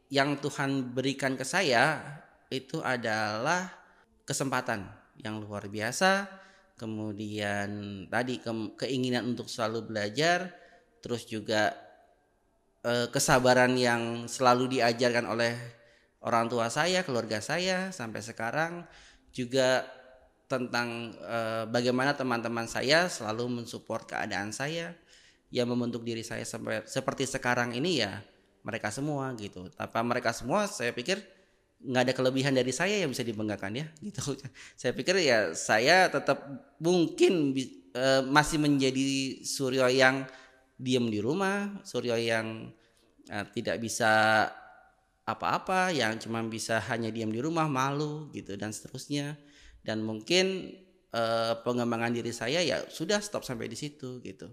yang 0.10 0.42
Tuhan 0.42 0.94
berikan 0.94 1.38
ke 1.38 1.46
saya 1.46 2.02
itu 2.50 2.82
adalah 2.82 3.70
kesempatan 4.26 4.90
yang 5.22 5.38
luar 5.38 5.70
biasa. 5.70 6.26
Kemudian 6.80 7.70
tadi 8.08 8.40
ke, 8.40 8.50
keinginan 8.80 9.36
untuk 9.36 9.52
selalu 9.52 9.94
belajar 9.94 10.50
terus 11.04 11.28
juga 11.28 11.76
eh, 12.86 13.08
kesabaran 13.12 13.76
yang 13.76 14.26
selalu 14.30 14.80
diajarkan 14.80 15.26
oleh 15.28 15.54
orang 16.24 16.52
tua 16.52 16.68
saya 16.68 17.04
keluarga 17.08 17.40
saya 17.40 17.96
sampai 17.96 18.20
sekarang 18.20 18.84
juga 19.32 19.88
tentang 20.50 21.14
eh, 21.22 21.64
bagaimana 21.70 22.18
teman-teman 22.18 22.66
saya 22.66 23.06
selalu 23.08 23.62
mensupport 23.62 24.18
keadaan 24.18 24.50
saya 24.50 24.98
yang 25.50 25.70
membentuk 25.70 26.06
diri 26.06 26.22
saya 26.22 26.46
sampai 26.46 26.86
seperti 26.86 27.26
sekarang 27.26 27.74
ini 27.74 28.02
ya 28.02 28.22
mereka 28.66 28.94
semua 28.94 29.34
gitu. 29.38 29.70
Tanpa 29.74 30.02
mereka 30.06 30.34
semua 30.34 30.70
saya 30.70 30.94
pikir 30.94 31.22
nggak 31.80 32.12
ada 32.12 32.14
kelebihan 32.14 32.52
dari 32.52 32.76
saya 32.76 33.00
yang 33.00 33.10
bisa 33.10 33.24
dibanggakan 33.24 33.72
ya 33.82 33.86
gitu. 34.06 34.36
Saya 34.78 34.92
pikir 34.94 35.16
ya 35.22 35.54
saya 35.58 36.10
tetap 36.12 36.44
mungkin 36.78 37.56
uh, 37.96 38.22
masih 38.28 38.62
menjadi 38.62 39.42
Suryo 39.42 39.88
yang 39.90 40.28
diem 40.80 41.12
di 41.12 41.20
rumah, 41.20 41.84
Suryo 41.84 42.16
yang 42.16 42.72
uh, 43.28 43.46
tidak 43.52 43.84
bisa 43.84 44.48
apa-apa, 45.28 45.92
yang 45.92 46.18
cuma 46.18 46.42
bisa 46.48 46.80
hanya 46.90 47.12
diam 47.12 47.30
di 47.30 47.44
rumah, 47.44 47.68
malu 47.68 48.32
gitu 48.32 48.56
dan 48.56 48.72
seterusnya. 48.72 49.36
Dan 49.84 50.02
mungkin 50.02 50.74
uh, 51.12 51.60
pengembangan 51.62 52.16
diri 52.16 52.32
saya 52.32 52.64
ya 52.64 52.82
sudah 52.88 53.20
stop 53.20 53.44
sampai 53.44 53.68
di 53.68 53.78
situ 53.78 54.24
gitu. 54.24 54.50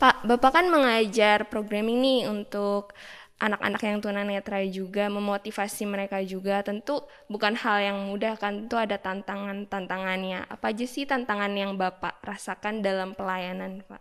Pak, 0.00 0.24
Bapak 0.24 0.60
kan 0.60 0.66
mengajar 0.68 1.48
programming 1.48 2.00
nih 2.00 2.20
untuk 2.28 2.96
anak-anak 3.36 3.80
yang 3.84 4.00
tunanetra 4.00 4.64
juga 4.64 5.12
memotivasi 5.12 5.84
mereka 5.84 6.24
juga 6.24 6.64
tentu 6.64 7.04
bukan 7.28 7.52
hal 7.52 7.84
yang 7.84 7.98
mudah 8.08 8.40
kan 8.40 8.64
tentu 8.64 8.80
ada 8.80 8.96
tantangan-tantangannya 8.96 10.48
apa 10.48 10.72
aja 10.72 10.88
sih 10.88 11.04
tantangan 11.04 11.52
yang 11.52 11.76
Bapak 11.76 12.24
rasakan 12.24 12.80
dalam 12.80 13.12
pelayanan 13.12 13.84
Pak 13.84 14.00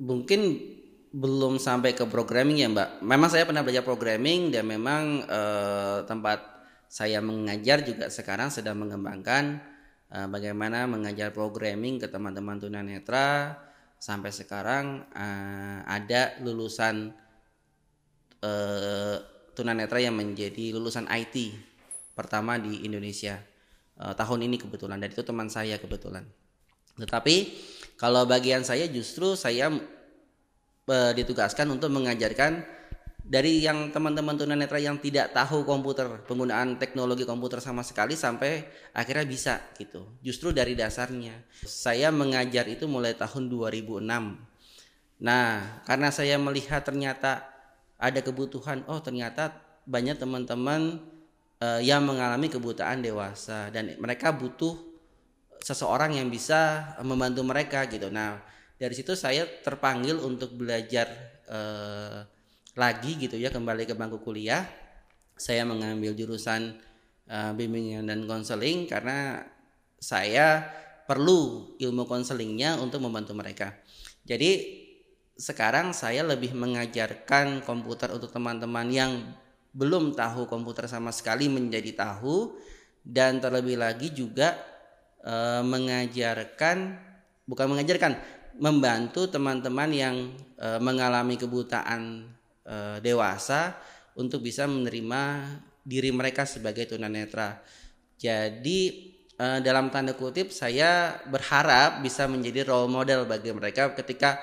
mungkin 0.00 0.60
belum 1.16 1.56
sampai 1.56 1.96
ke 1.96 2.04
programming 2.08 2.58
ya 2.60 2.68
Mbak. 2.68 2.88
Memang 3.00 3.28
saya 3.32 3.48
pernah 3.48 3.64
belajar 3.64 3.84
programming 3.86 4.52
dan 4.52 4.68
memang 4.68 5.24
eh, 5.24 5.98
tempat 6.04 6.44
saya 6.86 7.18
mengajar 7.24 7.82
juga 7.82 8.12
sekarang 8.12 8.52
sedang 8.52 8.78
mengembangkan 8.78 9.60
eh, 10.12 10.28
bagaimana 10.28 10.84
mengajar 10.84 11.32
programming 11.32 12.02
ke 12.02 12.06
teman-teman 12.10 12.60
tunanetra. 12.60 13.62
Sampai 13.96 14.28
sekarang 14.28 15.08
eh, 15.16 15.80
ada 15.88 16.36
lulusan 16.44 17.16
uh, 18.44 19.16
tunanetra 19.56 19.98
yang 20.02 20.16
menjadi 20.16 20.74
lulusan 20.76 21.08
IT 21.08 21.56
pertama 22.16 22.56
di 22.60 22.84
Indonesia 22.84 23.40
uh, 24.00 24.12
tahun 24.12 24.48
ini 24.50 24.56
kebetulan. 24.60 25.00
Dan 25.00 25.12
itu 25.12 25.24
teman 25.24 25.48
saya 25.48 25.80
kebetulan. 25.80 26.24
Tetapi 26.96 27.36
kalau 27.96 28.28
bagian 28.28 28.64
saya 28.64 28.88
justru 28.88 29.36
saya 29.36 29.72
uh, 29.72 31.12
ditugaskan 31.16 31.68
untuk 31.72 31.88
mengajarkan 31.92 32.64
dari 33.26 33.58
yang 33.58 33.90
teman-teman 33.90 34.38
tunanetra 34.38 34.78
yang 34.78 35.02
tidak 35.02 35.34
tahu 35.34 35.66
komputer 35.66 36.22
penggunaan 36.30 36.78
teknologi 36.78 37.26
komputer 37.26 37.58
sama 37.58 37.82
sekali 37.82 38.14
sampai 38.14 38.62
akhirnya 38.94 39.26
bisa 39.26 39.54
gitu. 39.74 40.06
Justru 40.22 40.54
dari 40.54 40.78
dasarnya. 40.78 41.34
Saya 41.66 42.14
mengajar 42.14 42.70
itu 42.70 42.86
mulai 42.86 43.18
tahun 43.18 43.50
2006 43.50 44.56
nah 45.16 45.80
karena 45.88 46.12
saya 46.12 46.36
melihat 46.36 46.84
ternyata 46.84 47.40
ada 47.96 48.20
kebutuhan 48.20 48.84
oh 48.84 49.00
ternyata 49.00 49.48
banyak 49.88 50.20
teman-teman 50.20 51.00
uh, 51.56 51.80
yang 51.80 52.04
mengalami 52.04 52.52
kebutaan 52.52 53.00
dewasa 53.00 53.72
dan 53.72 53.96
mereka 53.96 54.28
butuh 54.28 54.76
seseorang 55.62 56.16
yang 56.16 56.28
bisa 56.28 56.92
membantu 57.04 57.42
mereka 57.44 57.84
gitu. 57.86 58.08
Nah 58.12 58.40
dari 58.76 58.92
situ 58.92 59.16
saya 59.16 59.44
terpanggil 59.44 60.20
untuk 60.20 60.52
belajar 60.56 61.08
uh, 61.48 62.20
lagi 62.76 63.16
gitu 63.16 63.40
ya 63.40 63.48
kembali 63.48 63.88
ke 63.88 63.96
bangku 63.96 64.20
kuliah. 64.20 64.68
Saya 65.36 65.68
mengambil 65.68 66.16
jurusan 66.16 66.76
uh, 67.28 67.52
bimbingan 67.52 68.08
dan 68.08 68.24
konseling 68.24 68.88
karena 68.88 69.44
saya 69.96 70.64
perlu 71.08 71.72
ilmu 71.78 72.04
konselingnya 72.04 72.76
untuk 72.82 73.00
membantu 73.00 73.32
mereka. 73.32 73.72
Jadi 74.26 74.82
sekarang 75.36 75.92
saya 75.92 76.24
lebih 76.24 76.56
mengajarkan 76.56 77.60
komputer 77.62 78.10
untuk 78.12 78.32
teman-teman 78.32 78.88
yang 78.88 79.12
belum 79.76 80.16
tahu 80.16 80.48
komputer 80.48 80.88
sama 80.88 81.12
sekali 81.12 81.52
menjadi 81.52 81.92
tahu 81.92 82.56
dan 83.04 83.38
terlebih 83.38 83.76
lagi 83.76 84.10
juga 84.10 84.56
e, 85.26 85.34
mengajarkan 85.66 86.94
bukan 87.50 87.66
mengajarkan 87.66 88.14
membantu 88.62 89.26
teman-teman 89.26 89.90
yang 89.90 90.16
e, 90.54 90.78
mengalami 90.78 91.34
kebutaan 91.34 92.30
e, 92.62 93.02
dewasa 93.02 93.74
untuk 94.14 94.46
bisa 94.46 94.70
menerima 94.70 95.22
diri 95.82 96.14
mereka 96.14 96.46
sebagai 96.46 96.86
tunanetra. 96.86 97.58
Jadi 98.14 98.80
e, 99.34 99.46
dalam 99.66 99.90
tanda 99.90 100.14
kutip 100.14 100.54
saya 100.54 101.18
berharap 101.26 102.00
bisa 102.06 102.30
menjadi 102.30 102.62
role 102.62 102.88
model 102.88 103.26
bagi 103.26 103.50
mereka 103.50 103.90
ketika 103.98 104.38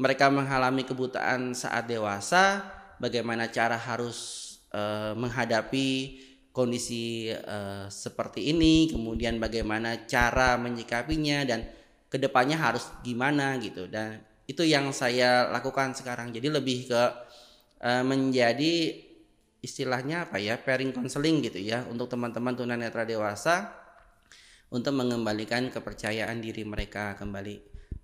mereka 0.00 0.32
mengalami 0.32 0.88
kebutaan 0.88 1.52
saat 1.52 1.84
dewasa, 1.84 2.64
bagaimana 2.96 3.52
cara 3.52 3.76
harus 3.76 4.48
uh, 4.72 5.12
menghadapi 5.12 6.16
kondisi 6.50 7.30
uh, 7.30 7.86
seperti 7.86 8.50
ini, 8.50 8.90
kemudian 8.90 9.38
bagaimana 9.38 10.06
cara 10.06 10.58
menyikapinya 10.58 11.46
dan 11.46 11.66
ke 12.10 12.18
depannya 12.18 12.58
harus 12.58 12.90
gimana 13.06 13.54
gitu. 13.62 13.86
Dan 13.86 14.18
itu 14.50 14.66
yang 14.66 14.90
saya 14.90 15.46
lakukan 15.50 15.94
sekarang. 15.94 16.34
Jadi 16.34 16.50
lebih 16.50 16.90
ke 16.90 17.02
uh, 17.86 18.02
menjadi 18.02 19.06
istilahnya 19.60 20.28
apa 20.28 20.40
ya 20.40 20.56
pairing 20.56 20.92
counseling 20.96 21.44
gitu 21.44 21.60
ya 21.60 21.84
untuk 21.88 22.08
teman-teman 22.08 22.56
tunanetra 22.56 23.04
dewasa 23.04 23.76
untuk 24.72 24.96
mengembalikan 24.96 25.68
kepercayaan 25.68 26.40
diri 26.40 26.64
mereka 26.64 27.12
kembali 27.20 27.60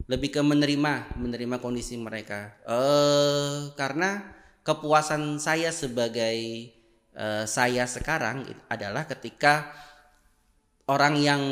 lebih 0.07 0.37
ke 0.37 0.41
menerima 0.45 1.17
menerima 1.17 1.57
kondisi 1.59 1.97
mereka 1.97 2.61
uh, 2.69 3.73
karena 3.73 4.37
kepuasan 4.63 5.41
saya 5.41 5.73
sebagai 5.73 6.76
uh, 7.17 7.45
saya 7.49 7.89
sekarang 7.89 8.47
adalah 8.69 9.09
ketika 9.09 9.73
orang 10.87 11.19
yang 11.19 11.43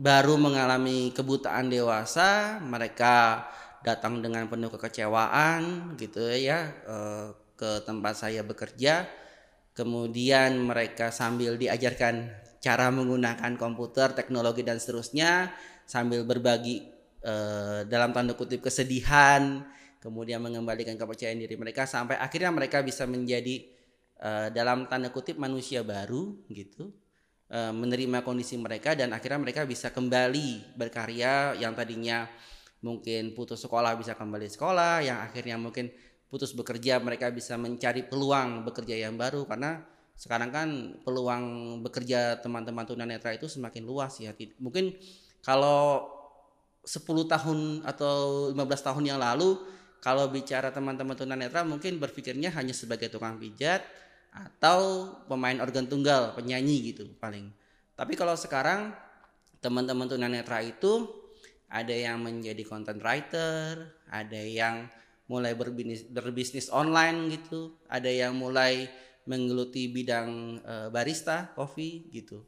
baru 0.00 0.40
mengalami 0.40 1.12
kebutaan 1.12 1.68
dewasa 1.68 2.62
mereka 2.64 3.44
datang 3.84 4.20
dengan 4.24 4.48
penuh 4.48 4.72
kekecewaan 4.72 5.92
gitu 6.00 6.24
ya 6.32 6.72
uh, 6.88 7.36
ke 7.58 7.84
tempat 7.84 8.16
saya 8.16 8.40
bekerja. 8.40 9.04
Kemudian 9.70 10.60
mereka 10.66 11.08
sambil 11.14 11.56
diajarkan 11.56 12.28
cara 12.60 12.92
menggunakan 12.92 13.56
komputer 13.56 14.12
teknologi 14.12 14.60
dan 14.60 14.76
seterusnya 14.76 15.48
sambil 15.88 16.28
berbagi 16.28 16.84
uh, 17.24 17.88
dalam 17.88 18.12
tanda 18.12 18.36
kutip 18.36 18.60
kesedihan, 18.60 19.64
kemudian 20.02 20.44
mengembalikan 20.44 21.00
kepercayaan 21.00 21.40
diri 21.40 21.56
mereka 21.56 21.88
sampai 21.88 22.20
akhirnya 22.20 22.52
mereka 22.52 22.84
bisa 22.84 23.08
menjadi 23.08 23.79
uh, 24.20 24.48
dalam 24.52 24.86
tanda 24.86 25.08
kutip 25.10 25.40
manusia 25.40 25.80
baru 25.80 26.36
gitu. 26.52 26.92
Uh, 27.50 27.74
menerima 27.74 28.22
kondisi 28.22 28.54
mereka 28.54 28.94
dan 28.94 29.10
akhirnya 29.10 29.42
mereka 29.42 29.66
bisa 29.66 29.90
kembali 29.90 30.78
berkarya 30.78 31.58
yang 31.58 31.74
tadinya 31.74 32.30
mungkin 32.78 33.34
putus 33.34 33.66
sekolah 33.66 33.98
bisa 33.98 34.14
kembali 34.14 34.46
sekolah, 34.46 35.02
yang 35.02 35.18
akhirnya 35.18 35.58
mungkin 35.58 35.90
putus 36.30 36.54
bekerja 36.54 37.02
mereka 37.02 37.26
bisa 37.34 37.58
mencari 37.58 38.06
peluang 38.06 38.62
bekerja 38.62 39.02
yang 39.02 39.18
baru 39.18 39.50
karena 39.50 39.82
sekarang 40.14 40.50
kan 40.54 40.68
peluang 41.02 41.44
bekerja 41.82 42.38
teman-teman 42.38 42.86
tunanetra 42.86 43.34
itu 43.34 43.50
semakin 43.50 43.82
luas 43.82 44.20
ya. 44.22 44.30
Mungkin 44.62 44.94
kalau 45.42 46.06
10 46.84 47.02
tahun 47.24 47.58
atau 47.82 48.48
15 48.52 48.86
tahun 48.86 49.04
yang 49.10 49.20
lalu 49.20 49.58
kalau 50.00 50.28
bicara 50.32 50.72
teman-teman 50.72 51.12
tunanetra 51.16 51.60
mungkin 51.64 52.00
berpikirnya 52.00 52.52
hanya 52.56 52.72
sebagai 52.72 53.12
tukang 53.12 53.36
pijat 53.36 53.84
atau 54.30 55.10
pemain 55.26 55.58
organ 55.58 55.90
tunggal, 55.90 56.32
penyanyi 56.38 56.94
gitu 56.94 57.10
paling. 57.18 57.50
Tapi 57.98 58.14
kalau 58.14 58.38
sekarang 58.38 58.94
teman-teman 59.58 60.08
tunanetra 60.08 60.62
itu 60.62 61.10
ada 61.70 61.92
yang 61.92 62.22
menjadi 62.22 62.62
content 62.66 63.02
writer, 63.02 63.90
ada 64.10 64.40
yang 64.40 64.90
mulai 65.30 65.54
berbisnis, 65.54 66.06
berbisnis 66.10 66.66
online 66.70 67.30
gitu, 67.38 67.78
ada 67.86 68.10
yang 68.10 68.34
mulai 68.34 68.90
menggeluti 69.28 69.86
bidang 69.92 70.58
uh, 70.64 70.88
barista 70.90 71.52
kopi 71.54 72.10
gitu 72.10 72.42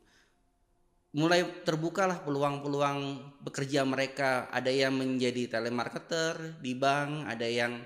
mulai 1.12 1.44
terbukalah 1.44 2.24
peluang-peluang 2.24 3.20
bekerja 3.44 3.84
mereka 3.84 4.48
ada 4.48 4.72
yang 4.72 4.96
menjadi 4.96 5.60
telemarketer 5.60 6.56
di 6.64 6.72
bank 6.72 7.28
ada 7.28 7.44
yang 7.44 7.84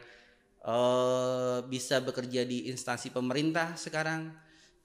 uh, 0.66 1.62
bisa 1.70 2.02
bekerja 2.02 2.42
di 2.42 2.68
instansi 2.68 3.14
pemerintah 3.14 3.78
sekarang 3.78 4.34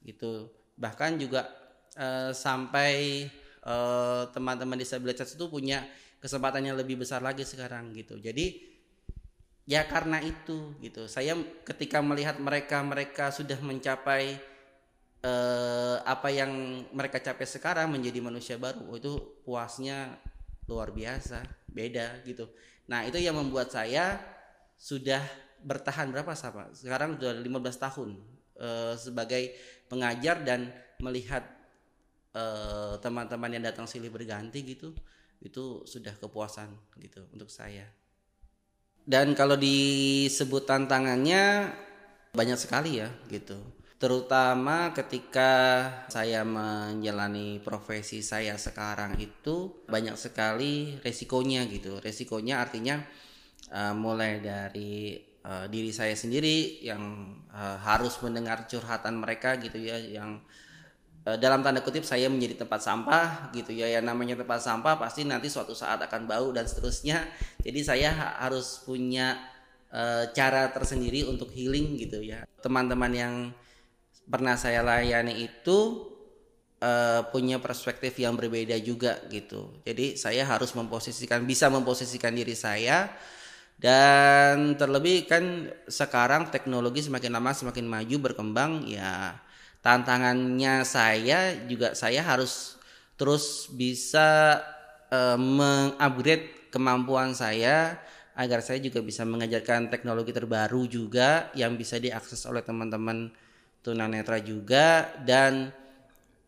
gitu. 0.05 0.53
Bahkan 0.77 1.17
juga 1.17 1.49
uh, 1.97 2.31
sampai 2.31 3.27
teman-teman 4.33 4.73
uh, 4.73 4.81
disabilitas 4.81 5.37
itu 5.37 5.45
punya 5.45 5.85
kesempatan 6.17 6.65
yang 6.65 6.77
lebih 6.77 6.97
besar 7.01 7.21
lagi 7.21 7.45
sekarang 7.45 7.93
gitu. 7.93 8.17
Jadi 8.17 8.71
ya 9.65 9.85
karena 9.85 10.21
itu 10.21 10.77
gitu. 10.81 11.05
Saya 11.05 11.37
ketika 11.65 12.01
melihat 12.01 12.37
mereka 12.37 12.81
mereka 12.81 13.29
sudah 13.29 13.57
mencapai 13.61 14.37
eh, 15.21 15.97
apa 16.01 16.29
yang 16.33 16.83
mereka 16.93 17.21
capai 17.21 17.45
sekarang 17.45 17.93
menjadi 17.93 18.19
manusia 18.21 18.55
baru 18.57 18.85
oh, 18.89 18.97
itu 18.97 19.13
puasnya 19.45 20.17
luar 20.65 20.93
biasa 20.93 21.41
beda 21.69 22.21
gitu. 22.25 22.49
Nah 22.89 23.05
itu 23.05 23.17
yang 23.21 23.37
membuat 23.37 23.73
saya 23.73 24.17
sudah 24.77 25.21
bertahan 25.61 26.09
berapa 26.09 26.33
sama 26.33 26.69
sekarang 26.73 27.17
sudah 27.17 27.37
15 27.37 27.85
tahun 27.85 28.09
eh, 28.57 28.93
sebagai 28.97 29.43
pengajar 29.87 30.41
dan 30.41 30.73
melihat 31.01 31.45
eh, 32.33 32.95
teman-teman 33.01 33.53
yang 33.53 33.63
datang 33.65 33.85
silih 33.85 34.09
berganti 34.09 34.61
gitu 34.65 34.93
itu 35.41 35.81
sudah 35.89 36.13
kepuasan 36.21 36.69
gitu 37.01 37.25
untuk 37.33 37.49
saya. 37.49 37.89
Dan 39.01 39.33
kalau 39.33 39.57
disebut 39.57 40.69
tantangannya 40.69 41.73
banyak 42.31 42.57
sekali 42.61 43.01
ya 43.01 43.09
gitu. 43.33 43.57
Terutama 43.97 44.93
ketika 44.97 45.51
saya 46.09 46.41
menjalani 46.41 47.61
profesi 47.61 48.25
saya 48.25 48.57
sekarang 48.57 49.17
itu 49.17 49.85
banyak 49.89 50.17
sekali 50.17 50.97
resikonya 51.01 51.65
gitu. 51.69 51.97
Resikonya 52.01 52.61
artinya 52.61 53.01
uh, 53.73 53.93
mulai 53.93 54.41
dari 54.41 55.17
uh, 55.45 55.65
diri 55.69 55.89
saya 55.93 56.13
sendiri 56.13 56.81
yang 56.85 57.35
uh, 57.53 57.77
harus 57.81 58.17
mendengar 58.21 58.65
curhatan 58.69 59.21
mereka 59.21 59.57
gitu 59.57 59.77
ya 59.77 59.97
yang 59.97 60.41
uh, 61.25 61.37
dalam 61.37 61.61
tanda 61.65 61.81
kutip 61.81 62.05
saya 62.05 62.29
menjadi 62.29 62.65
tempat 62.65 62.81
sampah 62.81 63.53
gitu 63.53 63.73
ya. 63.73 63.89
Yang 63.89 64.05
namanya 64.05 64.35
tempat 64.39 64.61
sampah 64.61 64.97
pasti 64.97 65.25
nanti 65.25 65.49
suatu 65.49 65.73
saat 65.73 66.01
akan 66.01 66.29
bau 66.29 66.49
dan 66.53 66.65
seterusnya. 66.65 67.25
Jadi 67.61 67.79
saya 67.81 68.09
harus 68.41 68.81
punya 68.85 69.37
uh, 69.93 70.29
cara 70.33 70.69
tersendiri 70.69 71.25
untuk 71.25 71.49
healing 71.53 71.97
gitu 72.01 72.21
ya. 72.21 72.45
Teman-teman 72.61 73.11
yang 73.13 73.35
pernah 74.25 74.55
saya 74.55 74.85
layani 74.85 75.43
itu 75.43 76.07
uh, 76.81 77.21
punya 77.29 77.59
perspektif 77.59 78.17
yang 78.17 78.33
berbeda 78.37 78.77
juga 78.81 79.21
gitu. 79.29 79.81
Jadi 79.85 80.17
saya 80.17 80.47
harus 80.47 80.73
memposisikan 80.73 81.45
bisa 81.45 81.69
memposisikan 81.69 82.33
diri 82.33 82.57
saya 82.57 83.11
dan 83.81 84.77
terlebih 84.77 85.25
kan 85.25 85.73
sekarang 85.89 86.53
teknologi 86.53 87.01
semakin 87.01 87.33
lama 87.33 87.49
semakin 87.49 87.89
maju 87.89 88.15
berkembang 88.29 88.85
ya 88.85 89.41
tantangannya 89.81 90.85
saya 90.85 91.57
juga 91.65 91.97
saya 91.97 92.21
harus 92.21 92.77
terus 93.17 93.65
bisa 93.73 94.61
uh, 95.09 95.33
mengupgrade 95.33 96.69
kemampuan 96.69 97.33
saya 97.33 97.97
agar 98.37 98.63
saya 98.63 98.79
juga 98.79 99.01
bisa 99.03 99.25
mengajarkan 99.25 99.89
teknologi 99.89 100.31
terbaru 100.31 100.87
juga 100.87 101.49
yang 101.57 101.75
bisa 101.75 101.97
diakses 101.97 102.45
oleh 102.47 102.61
teman-teman 102.61 103.33
tunanetra 103.81 104.39
juga 104.39 105.09
dan 105.25 105.73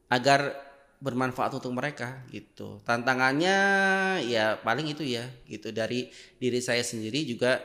agar 0.08 0.63
bermanfaat 1.04 1.60
untuk 1.60 1.76
mereka 1.76 2.24
gitu. 2.32 2.80
Tantangannya 2.88 3.58
ya 4.24 4.56
paling 4.64 4.88
itu 4.88 5.04
ya 5.04 5.28
gitu 5.44 5.76
dari 5.76 6.08
diri 6.40 6.64
saya 6.64 6.80
sendiri 6.80 7.28
juga 7.28 7.60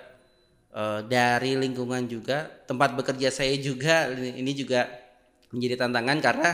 e, 0.74 1.07
dari 1.07 1.55
lingkungan 1.55 2.11
juga 2.11 2.51
tempat 2.66 2.98
bekerja 2.98 3.31
saya 3.31 3.55
juga 3.62 4.11
ini 4.11 4.51
juga 4.59 4.90
menjadi 5.55 5.87
tantangan 5.87 6.18
karena 6.18 6.51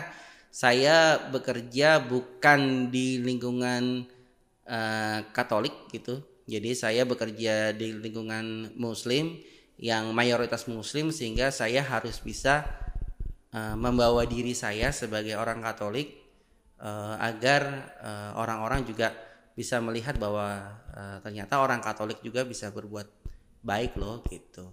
saya 0.53 1.19
bekerja 1.33 2.05
bukan 2.05 2.93
di 2.93 3.17
lingkungan 3.25 4.05
e, 4.69 4.79
Katolik 5.33 5.89
gitu. 5.89 6.21
Jadi 6.45 6.77
saya 6.77 7.09
bekerja 7.09 7.73
di 7.73 7.97
lingkungan 7.97 8.77
Muslim 8.77 9.41
yang 9.81 10.13
mayoritas 10.13 10.69
Muslim 10.69 11.09
sehingga 11.09 11.49
saya 11.49 11.81
harus 11.81 12.21
bisa 12.21 12.69
uh, 13.55 13.75
membawa 13.79 14.27
diri 14.27 14.53
saya 14.53 14.91
sebagai 14.91 15.35
orang 15.39 15.65
Katolik 15.65 16.24
uh, 16.85 17.17
agar 17.17 17.63
uh, 18.05 18.31
orang-orang 18.37 18.85
juga 18.85 19.17
bisa 19.57 19.81
melihat 19.81 20.21
bahwa 20.21 20.77
uh, 20.93 21.19
ternyata 21.25 21.59
orang 21.65 21.81
Katolik 21.81 22.21
juga 22.21 22.45
bisa 22.45 22.69
berbuat 22.69 23.09
baik 23.65 23.97
loh 23.97 24.21
gitu. 24.29 24.69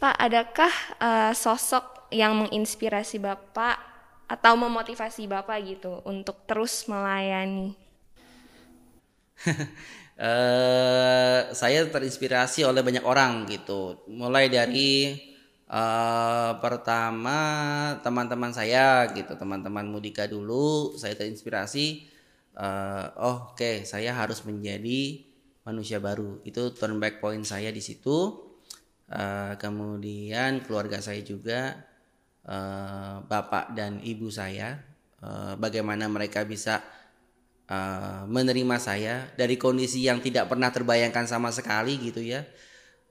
Pak, 0.00 0.16
adakah 0.16 0.72
uh, 0.98 1.32
sosok 1.36 2.10
yang 2.10 2.34
menginspirasi 2.34 3.22
Bapak 3.22 3.78
atau 4.26 4.56
memotivasi 4.56 5.28
Bapak 5.30 5.60
gitu 5.62 6.00
untuk 6.08 6.42
terus 6.48 6.88
melayani? 6.88 7.76
uh, 10.16 11.52
saya 11.60 11.84
terinspirasi 11.84 12.64
oleh 12.64 12.80
banyak 12.80 13.04
orang 13.04 13.44
gitu, 13.44 14.00
mulai 14.08 14.48
dari 14.48 15.29
Uh, 15.70 16.58
pertama 16.58 17.38
teman-teman 18.02 18.50
saya 18.50 19.06
gitu 19.14 19.38
teman-teman 19.38 19.86
Mudika 19.86 20.26
dulu 20.26 20.98
saya 20.98 21.14
terinspirasi 21.14 22.10
uh, 22.58 23.14
oh 23.14 23.54
oke 23.54 23.62
okay, 23.62 23.86
saya 23.86 24.10
harus 24.10 24.42
menjadi 24.42 25.22
manusia 25.62 26.02
baru. 26.02 26.42
Itu 26.42 26.74
turn 26.74 26.98
back 26.98 27.22
point 27.22 27.46
saya 27.46 27.70
di 27.70 27.78
situ. 27.78 28.50
Uh, 29.10 29.54
kemudian 29.58 30.62
keluarga 30.66 30.98
saya 30.98 31.22
juga 31.22 31.74
uh, 32.46 33.22
bapak 33.26 33.74
dan 33.74 33.98
ibu 34.02 34.30
saya 34.30 34.78
uh, 35.22 35.58
bagaimana 35.58 36.06
mereka 36.06 36.46
bisa 36.46 36.78
uh, 37.66 38.22
menerima 38.30 38.76
saya 38.78 39.26
dari 39.34 39.58
kondisi 39.58 40.06
yang 40.06 40.22
tidak 40.22 40.46
pernah 40.46 40.70
terbayangkan 40.70 41.26
sama 41.26 41.50
sekali 41.50 41.98
gitu 41.98 42.22
ya 42.22 42.46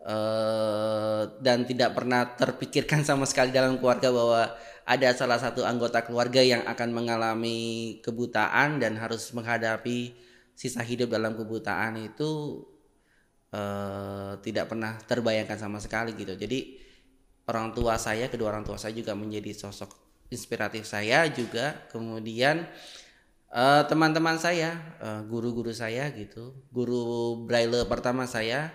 uh, 0.06 1.28
dan 1.44 1.68
tidak 1.68 1.96
pernah 1.96 2.36
terpikirkan 2.36 3.04
sama 3.10 3.28
sekali 3.28 3.52
dalam 3.52 3.80
keluarga 3.80 4.14
bahwa 4.14 4.56
ada 4.90 5.10
salah 5.14 5.38
satu 5.38 5.62
anggota 5.62 6.02
keluarga 6.02 6.42
yang 6.42 6.66
akan 6.66 6.90
mengalami 6.90 8.00
kebutaan 8.02 8.82
dan 8.82 8.98
harus 8.98 9.30
menghadapi 9.38 10.18
sisa 10.58 10.82
hidup 10.82 11.14
dalam 11.14 11.38
kebutaan 11.38 12.10
itu 12.10 12.64
uh, 13.54 14.34
tidak 14.42 14.66
pernah 14.66 14.98
terbayangkan 15.06 15.62
sama 15.62 15.78
sekali 15.78 16.18
gitu. 16.18 16.34
Jadi 16.34 16.82
orang 17.46 17.70
tua 17.78 18.02
saya, 18.02 18.28
kedua 18.34 18.50
orang 18.50 18.66
tua 18.66 18.82
saya 18.82 18.98
juga 18.98 19.14
menjadi 19.14 19.54
sosok 19.54 19.94
inspiratif 20.34 20.90
saya 20.90 21.30
juga. 21.30 21.86
Kemudian 21.94 22.66
teman-teman 23.86 24.38
uh, 24.38 24.42
saya, 24.42 24.70
guru-guru 25.30 25.70
uh, 25.70 25.78
saya 25.78 26.10
gitu, 26.18 26.66
guru 26.74 27.46
braille 27.46 27.86
pertama 27.86 28.26
saya 28.26 28.74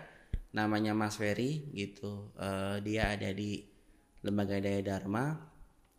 namanya 0.55 0.95
Mas 0.95 1.19
Ferry 1.19 1.67
gitu. 1.75 2.31
Uh, 2.39 2.79
dia 2.87 3.11
ada 3.11 3.35
di 3.35 3.67
lembaga 4.23 4.63
daya 4.63 4.81
dharma. 4.81 5.51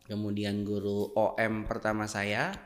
Kemudian 0.08 0.64
guru 0.64 1.12
OM 1.12 1.68
pertama 1.68 2.08
saya. 2.08 2.56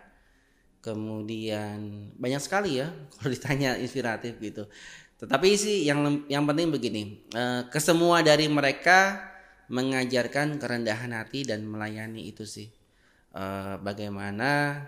Kemudian 0.81 2.09
banyak 2.16 2.40
sekali 2.40 2.81
ya 2.81 2.88
kalau 3.18 3.29
ditanya 3.29 3.76
inspiratif 3.76 4.38
gitu. 4.38 4.70
Tetapi 5.20 5.53
sih 5.59 5.85
yang 5.85 6.24
yang 6.33 6.48
penting 6.48 6.72
begini 6.72 7.29
uh, 7.37 7.68
kesemua 7.68 8.24
dari 8.24 8.48
mereka 8.48 9.29
mengajarkan 9.68 10.57
kerendahan 10.57 11.12
hati 11.12 11.44
dan 11.44 11.66
melayani 11.66 12.31
itu 12.31 12.46
sih. 12.46 12.70
Uh, 13.31 13.79
bagaimana 13.83 14.83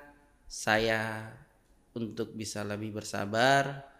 saya 0.49 1.31
untuk 1.95 2.35
bisa 2.35 2.65
lebih 2.65 2.97
bersabar 2.97 3.92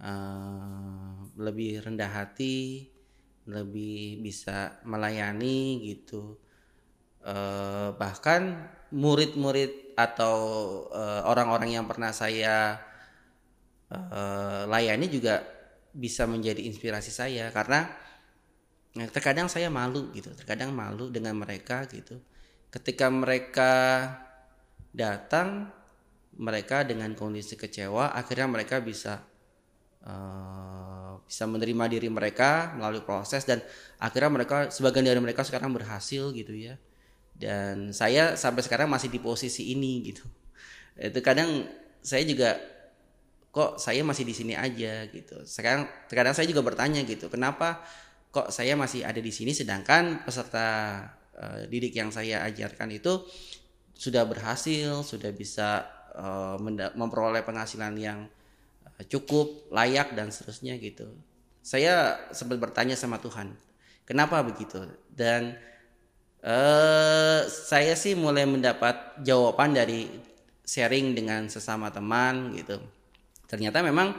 uh, 0.00 1.30
lebih 1.36 1.84
rendah 1.84 2.10
hati, 2.10 2.88
lebih 3.48 4.20
bisa 4.20 4.80
melayani 4.84 5.80
gitu. 5.84 6.36
Uh, 7.20 7.92
bahkan 8.00 8.72
murid-murid 8.88 9.92
atau 9.92 10.36
uh, 10.88 11.28
orang-orang 11.28 11.76
yang 11.76 11.84
pernah 11.84 12.16
saya 12.16 12.80
uh, 13.92 14.64
layani 14.64 15.06
juga 15.12 15.44
bisa 15.92 16.24
menjadi 16.24 16.64
inspirasi 16.64 17.12
saya 17.12 17.52
karena 17.52 17.92
terkadang 19.12 19.46
saya 19.52 19.68
malu 19.68 20.10
gitu, 20.16 20.32
terkadang 20.32 20.72
malu 20.72 21.12
dengan 21.12 21.36
mereka 21.36 21.84
gitu. 21.92 22.18
Ketika 22.72 23.12
mereka 23.12 23.72
datang 24.90 25.70
mereka 26.34 26.82
dengan 26.82 27.14
kondisi 27.14 27.54
kecewa 27.54 28.16
akhirnya 28.16 28.48
mereka 28.50 28.82
bisa 28.82 29.29
uh, 30.06 31.20
bisa 31.24 31.44
menerima 31.46 31.84
diri 31.86 32.08
mereka 32.10 32.74
melalui 32.74 33.04
proses 33.04 33.46
dan 33.46 33.62
akhirnya 34.02 34.30
mereka 34.32 34.56
sebagian 34.72 35.06
dari 35.06 35.20
mereka 35.22 35.46
sekarang 35.46 35.70
berhasil 35.70 36.32
gitu 36.34 36.52
ya. 36.54 36.76
Dan 37.40 37.96
saya 37.96 38.36
sampai 38.36 38.60
sekarang 38.60 38.92
masih 38.92 39.08
di 39.08 39.16
posisi 39.16 39.72
ini 39.72 40.12
gitu. 40.12 40.24
Itu 40.98 41.24
kadang 41.24 41.64
saya 42.04 42.24
juga 42.28 42.60
kok 43.50 43.80
saya 43.80 44.04
masih 44.04 44.28
di 44.28 44.34
sini 44.36 44.54
aja? 44.54 45.08
gitu. 45.08 45.42
Sekarang 45.48 45.88
terkadang 46.06 46.36
saya 46.36 46.46
juga 46.50 46.60
bertanya 46.60 47.00
gitu 47.08 47.32
kenapa 47.32 47.80
kok 48.30 48.54
saya 48.54 48.78
masih 48.78 49.02
ada 49.02 49.18
di 49.18 49.32
sini 49.34 49.50
sedangkan 49.50 50.22
peserta 50.22 50.68
uh, 51.34 51.66
didik 51.66 51.98
yang 51.98 52.14
saya 52.14 52.46
ajarkan 52.46 52.94
itu 52.94 53.26
sudah 53.90 54.24
berhasil 54.24 55.02
sudah 55.02 55.34
bisa 55.34 55.82
uh, 56.14 56.56
memperoleh 56.94 57.42
penghasilan 57.42 57.94
yang 57.98 58.30
cukup 59.06 59.70
layak 59.72 60.12
dan 60.12 60.32
seterusnya 60.32 60.76
gitu 60.80 61.08
saya 61.60 62.16
sempat 62.34 62.56
bertanya 62.58 62.96
sama 62.96 63.20
Tuhan 63.20 63.52
kenapa 64.04 64.40
begitu 64.42 64.84
dan 65.12 65.56
uh, 66.42 67.44
saya 67.48 67.94
sih 67.96 68.16
mulai 68.16 68.48
mendapat 68.48 69.22
jawaban 69.22 69.76
dari 69.76 70.08
sharing 70.64 71.14
dengan 71.14 71.46
sesama 71.48 71.92
teman 71.92 72.56
gitu 72.56 72.80
ternyata 73.46 73.84
memang 73.84 74.16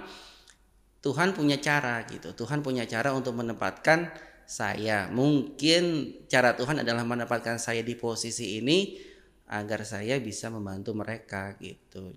Tuhan 1.01 1.33
punya 1.33 1.57
cara 1.57 2.05
gitu. 2.05 2.31
Tuhan 2.37 2.61
punya 2.61 2.85
cara 2.85 3.11
untuk 3.17 3.33
menempatkan 3.33 4.13
saya. 4.45 5.09
Mungkin 5.09 6.13
cara 6.29 6.53
Tuhan 6.53 6.85
adalah 6.85 7.01
menempatkan 7.01 7.57
saya 7.57 7.81
di 7.81 7.97
posisi 7.97 8.61
ini 8.61 9.01
agar 9.49 9.81
saya 9.81 10.21
bisa 10.21 10.53
membantu 10.53 10.93
mereka 10.93 11.57
gitu. 11.57 12.13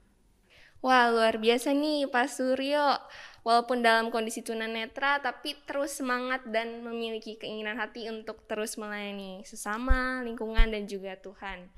Wah 0.85 1.09
luar 1.09 1.41
biasa 1.41 1.73
nih 1.73 2.13
Pak 2.13 2.29
Suryo 2.29 3.01
Walaupun 3.41 3.81
dalam 3.81 4.13
kondisi 4.13 4.45
tunanetra 4.45 5.17
Tapi 5.25 5.57
terus 5.65 5.97
semangat 5.97 6.45
dan 6.45 6.85
memiliki 6.85 7.41
keinginan 7.41 7.81
hati 7.81 8.05
Untuk 8.13 8.45
terus 8.45 8.77
melayani 8.77 9.41
sesama, 9.49 10.21
lingkungan 10.21 10.69
dan 10.69 10.85
juga 10.85 11.17
Tuhan 11.17 11.73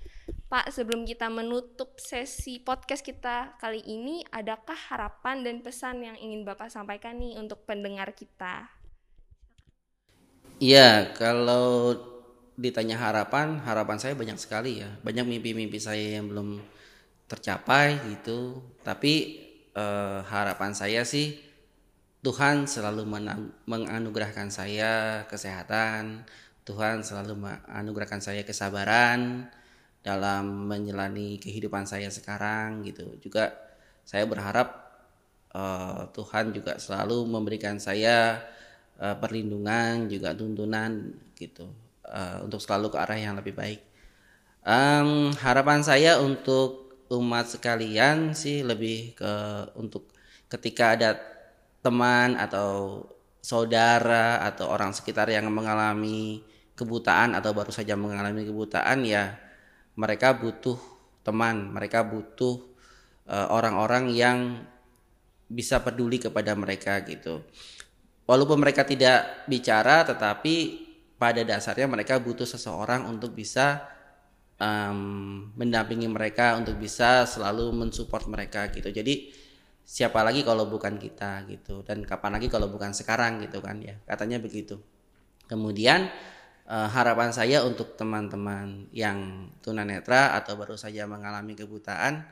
Pak, 0.47 0.71
sebelum 0.71 1.03
kita 1.03 1.27
menutup 1.27 1.99
sesi 1.99 2.63
podcast 2.63 3.03
kita 3.03 3.59
kali 3.59 3.83
ini, 3.83 4.23
adakah 4.31 4.79
harapan 4.79 5.43
dan 5.43 5.59
pesan 5.59 6.07
yang 6.07 6.15
ingin 6.23 6.47
Bapak 6.47 6.71
sampaikan 6.71 7.19
nih 7.19 7.35
untuk 7.35 7.67
pendengar 7.67 8.15
kita? 8.15 8.71
Iya, 10.63 11.11
kalau 11.19 11.99
ditanya 12.55 12.95
harapan, 12.95 13.59
harapan 13.59 13.99
saya 13.99 14.15
banyak 14.15 14.39
sekali 14.39 14.87
ya. 14.87 14.91
Banyak 15.03 15.27
mimpi-mimpi 15.27 15.83
saya 15.83 16.23
yang 16.23 16.31
belum 16.31 16.63
tercapai 17.27 17.99
gitu. 18.11 18.63
Tapi 18.83 19.15
eh, 19.75 20.21
harapan 20.27 20.73
saya 20.75 21.03
sih 21.03 21.39
Tuhan 22.23 22.67
selalu 22.67 23.07
menganugerahkan 23.71 24.51
saya 24.51 25.23
kesehatan, 25.31 26.27
Tuhan 26.67 27.07
selalu 27.07 27.39
menganugerahkan 27.39 28.19
saya 28.19 28.43
kesabaran, 28.43 29.47
dalam 30.07 30.71
menjalani 30.71 31.43
kehidupan 31.43 31.83
saya 31.83 32.07
sekarang 32.15 32.87
gitu. 32.87 33.19
Juga 33.19 33.51
saya 34.07 34.23
berharap 34.23 34.87
uh, 35.51 36.07
Tuhan 36.15 36.55
juga 36.55 36.79
selalu 36.79 37.27
memberikan 37.27 37.83
saya 37.83 38.39
uh, 39.03 39.19
perlindungan 39.19 40.07
juga 40.07 40.31
tuntunan 40.31 41.11
gitu 41.35 41.67
uh, 42.07 42.39
untuk 42.47 42.63
selalu 42.63 42.95
ke 42.95 42.99
arah 43.03 43.19
yang 43.19 43.35
lebih 43.35 43.59
baik. 43.59 43.83
Um, 44.63 45.35
harapan 45.43 45.83
saya 45.83 46.23
untuk 46.23 46.86
umat 47.11 47.47
sekalian 47.51 48.35
sih 48.35 48.67
lebih 48.67 49.15
ke 49.15 49.33
untuk 49.79 50.11
ketika 50.51 50.95
ada 50.99 51.11
teman 51.83 52.35
atau 52.39 53.03
saudara 53.43 54.43
atau 54.43 54.67
orang 54.71 54.91
sekitar 54.91 55.31
yang 55.31 55.47
mengalami 55.51 56.43
kebutaan 56.75 57.39
atau 57.39 57.55
baru 57.55 57.71
saja 57.71 57.95
mengalami 57.95 58.43
kebutaan 58.43 59.07
ya 59.07 59.39
mereka 59.97 60.37
butuh 60.37 60.77
teman, 61.25 61.75
mereka 61.75 62.07
butuh 62.07 62.63
eh, 63.27 63.49
orang-orang 63.51 64.13
uh, 64.13 64.15
yang 64.15 64.39
bisa 65.51 65.83
peduli 65.83 66.23
kepada 66.23 66.55
mereka 66.55 67.03
gitu. 67.03 67.43
Walaupun 68.29 68.63
mereka 68.63 68.87
tidak 68.87 69.47
bicara, 69.51 70.07
tetapi 70.07 70.87
pada 71.17 71.43
dasarnya 71.43 71.89
mereka 71.89 72.21
butuh 72.21 72.47
seseorang 72.47 73.09
untuk 73.09 73.33
bisa 73.33 73.96
um, 74.61 75.51
mendampingi 75.57 76.09
mereka, 76.09 76.57
untuk 76.57 76.77
bisa 76.77 77.25
selalu 77.25 77.73
mensupport 77.73 78.27
mereka 78.29 78.69
gitu. 78.73 78.89
Jadi 78.93 79.33
siapa 79.87 80.23
lagi 80.27 80.43
kalau 80.43 80.67
bukan 80.67 80.99
kita 80.99 81.47
gitu, 81.47 81.87
dan 81.87 82.03
kapan 82.03 82.37
lagi 82.41 82.51
kalau 82.51 82.67
bukan 82.69 82.91
sekarang 82.91 83.41
gitu 83.45 83.63
kan 83.63 83.79
ya, 83.81 83.97
katanya 84.05 84.43
begitu. 84.43 84.81
Kemudian 85.47 86.11
uh, 86.67 86.89
harapan 86.91 87.31
saya 87.31 87.63
untuk 87.63 87.95
teman-teman 87.95 88.91
yang 88.91 89.51
tunanetra 89.63 90.35
atau 90.35 90.59
baru 90.59 90.75
saja 90.75 91.07
mengalami 91.07 91.55
kebutaan 91.55 92.27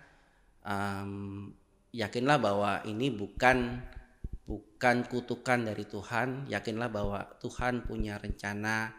um, 0.67 1.51
yakinlah 1.95 2.43
bahwa 2.43 2.83
ini 2.85 3.15
bukan 3.15 3.79
bukan 4.45 5.07
kutukan 5.09 5.65
dari 5.65 5.89
Tuhan 5.89 6.51
yakinlah 6.51 6.91
bahwa 6.93 7.25
Tuhan 7.41 7.87
punya 7.87 8.21
rencana 8.21 8.93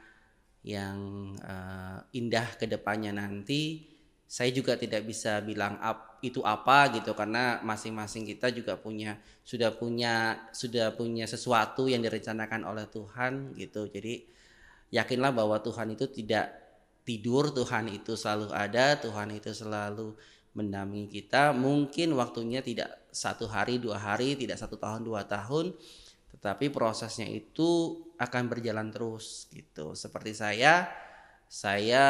yang 0.65 0.97
uh, 1.45 2.01
indah 2.17 2.57
ke 2.57 2.65
depannya 2.65 3.13
nanti 3.13 3.85
saya 4.25 4.49
juga 4.49 4.73
tidak 4.73 5.05
bisa 5.05 5.37
bilang 5.45 5.77
up, 5.77 6.17
itu 6.25 6.41
apa 6.41 6.89
gitu 6.97 7.13
karena 7.13 7.61
masing-masing 7.61 8.25
kita 8.25 8.49
juga 8.49 8.73
punya 8.73 9.21
sudah 9.45 9.77
punya 9.77 10.49
sudah 10.49 10.97
punya 10.97 11.29
sesuatu 11.29 11.85
yang 11.85 12.01
direncanakan 12.01 12.65
oleh 12.65 12.89
Tuhan 12.89 13.53
gitu 13.53 13.85
jadi 13.85 14.25
yakinlah 14.89 15.29
bahwa 15.29 15.61
Tuhan 15.61 15.93
itu 15.93 16.09
tidak 16.09 16.65
tidur, 17.05 17.53
Tuhan 17.53 17.91
itu 17.93 18.17
selalu 18.17 18.49
ada, 18.51 18.97
Tuhan 18.97 19.29
itu 19.37 19.53
selalu 19.53 20.17
mendampingi 20.57 21.21
kita. 21.21 21.53
Mungkin 21.53 22.17
waktunya 22.17 22.65
tidak 22.65 23.05
satu 23.13 23.45
hari, 23.45 23.77
dua 23.77 24.01
hari, 24.01 24.33
tidak 24.33 24.57
satu 24.57 24.75
tahun, 24.75 25.05
dua 25.05 25.23
tahun, 25.29 25.71
tetapi 26.35 26.67
prosesnya 26.67 27.31
itu 27.31 28.03
akan 28.19 28.51
berjalan 28.51 28.91
terus 28.91 29.47
gitu. 29.55 29.95
Seperti 29.95 30.35
saya, 30.35 30.91
saya 31.47 32.05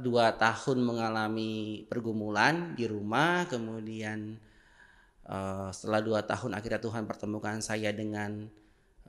dua 0.00 0.40
tahun 0.40 0.80
mengalami 0.80 1.84
pergumulan 1.84 2.72
di 2.72 2.88
rumah, 2.88 3.44
kemudian 3.52 4.40
uh, 5.28 5.68
setelah 5.68 6.00
dua 6.00 6.20
tahun 6.24 6.56
akhirnya 6.56 6.80
Tuhan 6.80 7.04
pertemukan 7.04 7.60
saya 7.60 7.92
dengan 7.92 8.48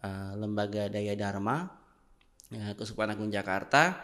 uh, 0.03 0.33
lembaga 0.35 0.91
Daya 0.91 1.15
Dharma 1.15 1.71
ya, 2.51 2.75
Kesukupan 2.75 3.15
Agung 3.15 3.31
Jakarta. 3.31 4.03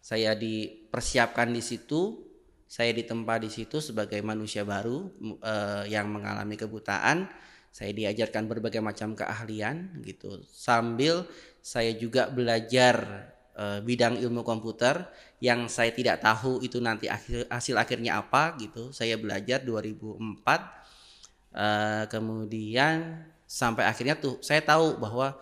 Saya 0.00 0.32
dipersiapkan 0.32 1.52
di 1.52 1.60
situ, 1.60 2.30
saya 2.64 2.94
ditempa 2.94 3.36
di 3.36 3.52
situ 3.52 3.84
sebagai 3.84 4.16
manusia 4.24 4.64
baru 4.64 5.12
eh, 5.44 5.92
yang 5.92 6.08
mengalami 6.08 6.56
kebutaan. 6.56 7.28
Saya 7.70 7.94
diajarkan 7.94 8.50
berbagai 8.50 8.82
macam 8.82 9.14
keahlian 9.14 10.02
gitu. 10.02 10.42
Sambil 10.50 11.24
saya 11.62 11.94
juga 11.94 12.26
belajar 12.28 13.26
eh, 13.54 13.78
bidang 13.80 14.18
ilmu 14.18 14.42
komputer 14.42 15.06
yang 15.38 15.70
saya 15.70 15.94
tidak 15.94 16.20
tahu 16.20 16.60
itu 16.60 16.82
nanti 16.82 17.06
akhir, 17.06 17.46
hasil 17.48 17.78
akhirnya 17.78 18.18
apa 18.18 18.58
gitu. 18.58 18.90
Saya 18.90 19.16
belajar 19.16 19.62
2004 19.62 20.80
Uh, 21.50 22.06
kemudian 22.06 23.26
sampai 23.42 23.82
akhirnya 23.82 24.14
tuh 24.14 24.38
saya 24.38 24.62
tahu 24.62 25.02
bahwa 25.02 25.34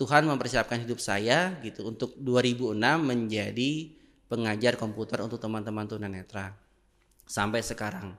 Tuhan 0.00 0.24
mempersiapkan 0.24 0.80
hidup 0.80 0.96
saya 0.96 1.52
gitu 1.60 1.92
untuk 1.92 2.16
2006 2.16 2.72
menjadi 3.04 3.92
pengajar 4.32 4.80
komputer 4.80 5.20
untuk 5.20 5.36
teman-teman 5.36 5.84
tunanetra 5.84 6.56
sampai 7.28 7.60
sekarang. 7.60 8.16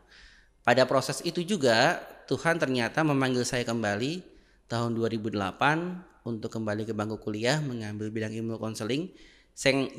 Pada 0.61 0.85
proses 0.85 1.25
itu 1.25 1.41
juga 1.41 2.05
Tuhan 2.27 2.55
ternyata 2.55 3.03
memanggil 3.03 3.43
saya 3.43 3.67
kembali 3.67 4.23
tahun 4.71 4.95
2008 4.95 6.23
untuk 6.23 6.49
kembali 6.49 6.87
ke 6.87 6.95
bangku 6.95 7.19
kuliah 7.19 7.59
mengambil 7.59 8.07
bidang 8.07 8.31
ilmu 8.31 8.55
konseling. 8.57 9.11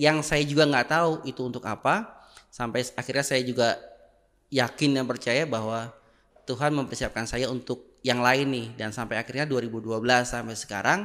Yang 0.00 0.18
saya 0.24 0.42
juga 0.42 0.64
nggak 0.64 0.88
tahu 0.88 1.12
itu 1.28 1.40
untuk 1.44 1.64
apa. 1.68 2.24
Sampai 2.48 2.82
akhirnya 2.96 3.24
saya 3.26 3.42
juga 3.44 3.76
yakin 4.48 4.96
dan 4.96 5.04
percaya 5.04 5.44
bahwa 5.44 5.92
Tuhan 6.48 6.72
mempersiapkan 6.72 7.28
saya 7.28 7.52
untuk 7.52 8.00
yang 8.00 8.24
lain 8.24 8.50
nih. 8.50 8.66
Dan 8.80 8.90
sampai 8.90 9.20
akhirnya 9.20 9.44
2012 9.44 10.00
sampai 10.24 10.56
sekarang 10.56 11.00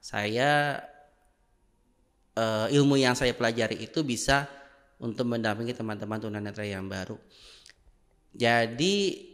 saya 0.00 0.80
uh, 2.38 2.66
ilmu 2.70 2.96
yang 2.96 3.18
saya 3.18 3.34
pelajari 3.34 3.84
itu 3.84 4.06
bisa 4.06 4.46
untuk 5.00 5.26
mendampingi 5.26 5.74
teman-teman 5.74 6.20
tunanetra 6.20 6.62
yang 6.62 6.86
baru. 6.86 7.18
Jadi 8.30 9.29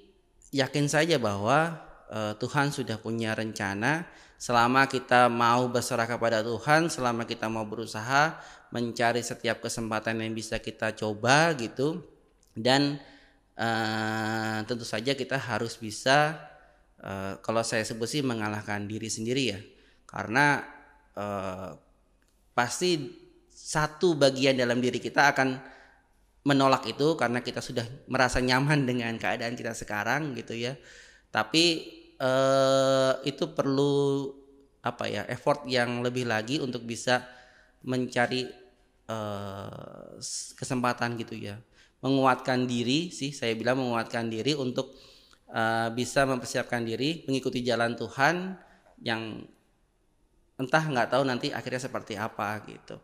yakin 0.56 0.88
saja 0.88 1.20
bahwa 1.20 1.76
uh, 2.08 2.32
Tuhan 2.40 2.72
sudah 2.72 2.96
punya 2.96 3.36
rencana. 3.36 4.08
Selama 4.36 4.84
kita 4.84 5.32
mau 5.32 5.64
berserah 5.72 6.04
kepada 6.04 6.44
Tuhan, 6.44 6.92
selama 6.92 7.24
kita 7.24 7.48
mau 7.48 7.64
berusaha 7.64 8.36
mencari 8.68 9.24
setiap 9.24 9.64
kesempatan 9.64 10.20
yang 10.20 10.36
bisa 10.36 10.60
kita 10.60 10.92
coba 10.92 11.56
gitu 11.56 12.04
dan 12.52 13.00
uh, 13.56 14.60
tentu 14.68 14.84
saja 14.84 15.16
kita 15.16 15.40
harus 15.40 15.80
bisa 15.80 16.36
uh, 17.00 17.40
kalau 17.40 17.64
saya 17.64 17.80
sebut 17.88 18.04
sih 18.04 18.20
mengalahkan 18.20 18.84
diri 18.84 19.08
sendiri 19.08 19.42
ya. 19.56 19.60
Karena 20.04 20.60
uh, 21.16 21.72
pasti 22.52 23.24
satu 23.48 24.20
bagian 24.20 24.60
dalam 24.60 24.84
diri 24.84 25.00
kita 25.00 25.32
akan 25.32 25.75
menolak 26.46 26.86
itu 26.86 27.18
karena 27.18 27.42
kita 27.42 27.58
sudah 27.58 27.82
merasa 28.06 28.38
nyaman 28.38 28.86
dengan 28.86 29.18
keadaan 29.18 29.58
kita 29.58 29.74
sekarang 29.74 30.30
gitu 30.38 30.54
ya. 30.54 30.78
Tapi 31.34 31.64
eh, 32.14 33.12
itu 33.26 33.50
perlu 33.50 34.30
apa 34.86 35.10
ya 35.10 35.26
effort 35.26 35.66
yang 35.66 36.06
lebih 36.06 36.30
lagi 36.30 36.62
untuk 36.62 36.86
bisa 36.86 37.26
mencari 37.82 38.46
eh, 39.10 40.10
kesempatan 40.54 41.18
gitu 41.18 41.34
ya. 41.34 41.58
Menguatkan 42.06 42.70
diri 42.70 43.10
sih 43.10 43.34
saya 43.34 43.58
bilang 43.58 43.82
menguatkan 43.82 44.30
diri 44.30 44.54
untuk 44.54 44.94
eh, 45.50 45.90
bisa 45.90 46.22
mempersiapkan 46.30 46.86
diri 46.86 47.26
mengikuti 47.26 47.66
jalan 47.66 47.98
Tuhan 47.98 48.54
yang 49.02 49.42
entah 50.56 50.84
nggak 50.88 51.10
tahu 51.12 51.22
nanti 51.26 51.50
akhirnya 51.50 51.82
seperti 51.82 52.14
apa 52.14 52.62
gitu. 52.70 52.96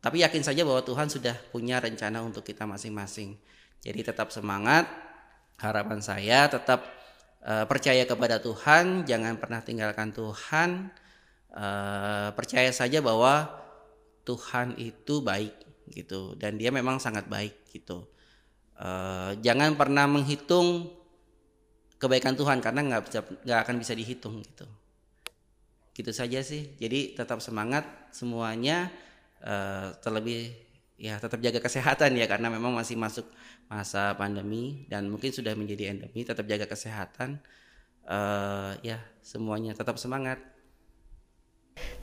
Tapi 0.00 0.24
yakin 0.24 0.40
saja 0.40 0.64
bahwa 0.64 0.80
Tuhan 0.80 1.12
sudah 1.12 1.36
punya 1.52 1.76
rencana 1.76 2.24
untuk 2.24 2.40
kita 2.40 2.64
masing-masing. 2.64 3.36
Jadi 3.84 4.00
tetap 4.00 4.32
semangat. 4.32 4.88
Harapan 5.60 6.00
saya 6.00 6.48
tetap 6.48 6.88
uh, 7.44 7.68
percaya 7.68 8.08
kepada 8.08 8.40
Tuhan, 8.40 9.04
jangan 9.04 9.36
pernah 9.36 9.60
tinggalkan 9.60 10.08
Tuhan. 10.08 10.88
Uh, 11.52 12.32
percaya 12.32 12.72
saja 12.72 13.04
bahwa 13.04 13.44
Tuhan 14.24 14.78
itu 14.80 15.20
baik 15.20 15.52
gitu 15.90 16.38
dan 16.38 16.54
dia 16.56 16.72
memang 16.72 16.96
sangat 16.96 17.28
baik 17.28 17.68
gitu. 17.74 18.06
Uh, 18.80 19.36
jangan 19.44 19.76
pernah 19.76 20.08
menghitung 20.08 20.88
kebaikan 22.00 22.32
Tuhan 22.32 22.64
karena 22.64 22.80
nggak 22.80 23.44
nggak 23.44 23.60
akan 23.68 23.76
bisa 23.76 23.92
dihitung 23.92 24.40
gitu. 24.40 24.64
Gitu 25.92 26.10
saja 26.16 26.40
sih. 26.40 26.72
Jadi 26.80 27.12
tetap 27.12 27.44
semangat 27.44 27.84
semuanya 28.14 28.88
uh, 29.44 29.94
terlebih 30.00 30.52
ya 31.00 31.16
tetap 31.16 31.40
jaga 31.40 31.64
kesehatan 31.64 32.12
ya 32.12 32.28
karena 32.28 32.52
memang 32.52 32.76
masih 32.76 33.00
masuk 33.00 33.24
masa 33.72 34.12
pandemi 34.20 34.84
dan 34.92 35.08
mungkin 35.08 35.32
sudah 35.32 35.56
menjadi 35.56 35.96
endemi 35.96 36.28
tetap 36.28 36.44
jaga 36.44 36.68
kesehatan 36.68 37.40
uh, 38.04 38.76
ya 38.84 39.00
semuanya 39.24 39.72
tetap 39.72 39.96
semangat 39.96 40.36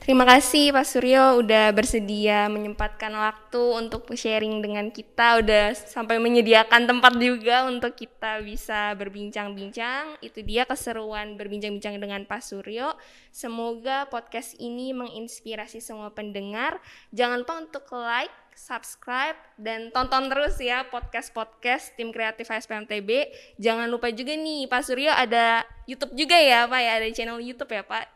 Terima 0.08 0.24
kasih 0.24 0.72
Pak 0.72 0.88
Suryo 0.88 1.44
udah 1.44 1.68
bersedia 1.76 2.48
menyempatkan 2.48 3.12
waktu 3.12 3.60
untuk 3.76 4.08
sharing 4.16 4.64
dengan 4.64 4.88
kita, 4.88 5.44
udah 5.44 5.76
sampai 5.76 6.16
menyediakan 6.16 6.88
tempat 6.88 7.20
juga 7.20 7.68
untuk 7.68 7.92
kita 7.92 8.40
bisa 8.40 8.96
berbincang-bincang. 8.96 10.16
Itu 10.24 10.40
dia 10.40 10.64
keseruan 10.64 11.36
berbincang-bincang 11.36 12.00
dengan 12.00 12.24
Pak 12.24 12.40
Suryo. 12.40 12.96
Semoga 13.28 14.08
podcast 14.08 14.56
ini 14.56 14.96
menginspirasi 14.96 15.84
semua 15.84 16.08
pendengar. 16.08 16.80
Jangan 17.12 17.44
lupa 17.44 17.60
untuk 17.60 17.84
like, 17.92 18.32
subscribe, 18.56 19.36
dan 19.60 19.92
tonton 19.92 20.32
terus 20.32 20.56
ya 20.56 20.88
podcast-podcast 20.88 22.00
tim 22.00 22.16
kreatif 22.16 22.48
HSPMTB. 22.48 23.28
Jangan 23.60 23.92
lupa 23.92 24.08
juga 24.08 24.32
nih 24.32 24.72
Pak 24.72 24.88
Suryo 24.88 25.12
ada 25.12 25.68
YouTube 25.84 26.16
juga 26.16 26.40
ya 26.40 26.64
Pak 26.64 26.80
ya, 26.80 26.92
ada 26.96 27.08
channel 27.12 27.44
YouTube 27.44 27.76
ya 27.76 27.84
Pak. 27.84 28.08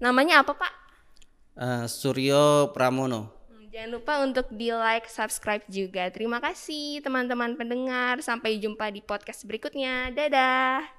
Namanya 0.00 0.40
apa 0.40 0.56
Pak? 0.56 0.85
Uh, 1.60 1.84
Suryo 1.88 2.72
Pramono. 2.72 3.32
Hmm, 3.50 3.66
jangan 3.68 3.90
lupa 3.92 4.12
untuk 4.22 4.46
di 4.52 4.72
like, 4.72 5.08
subscribe 5.08 5.64
juga. 5.68 6.08
Terima 6.08 6.40
kasih 6.40 7.04
teman-teman 7.04 7.56
pendengar. 7.56 8.20
Sampai 8.24 8.60
jumpa 8.60 8.88
di 8.92 9.04
podcast 9.04 9.44
berikutnya. 9.44 10.12
Dadah. 10.12 10.95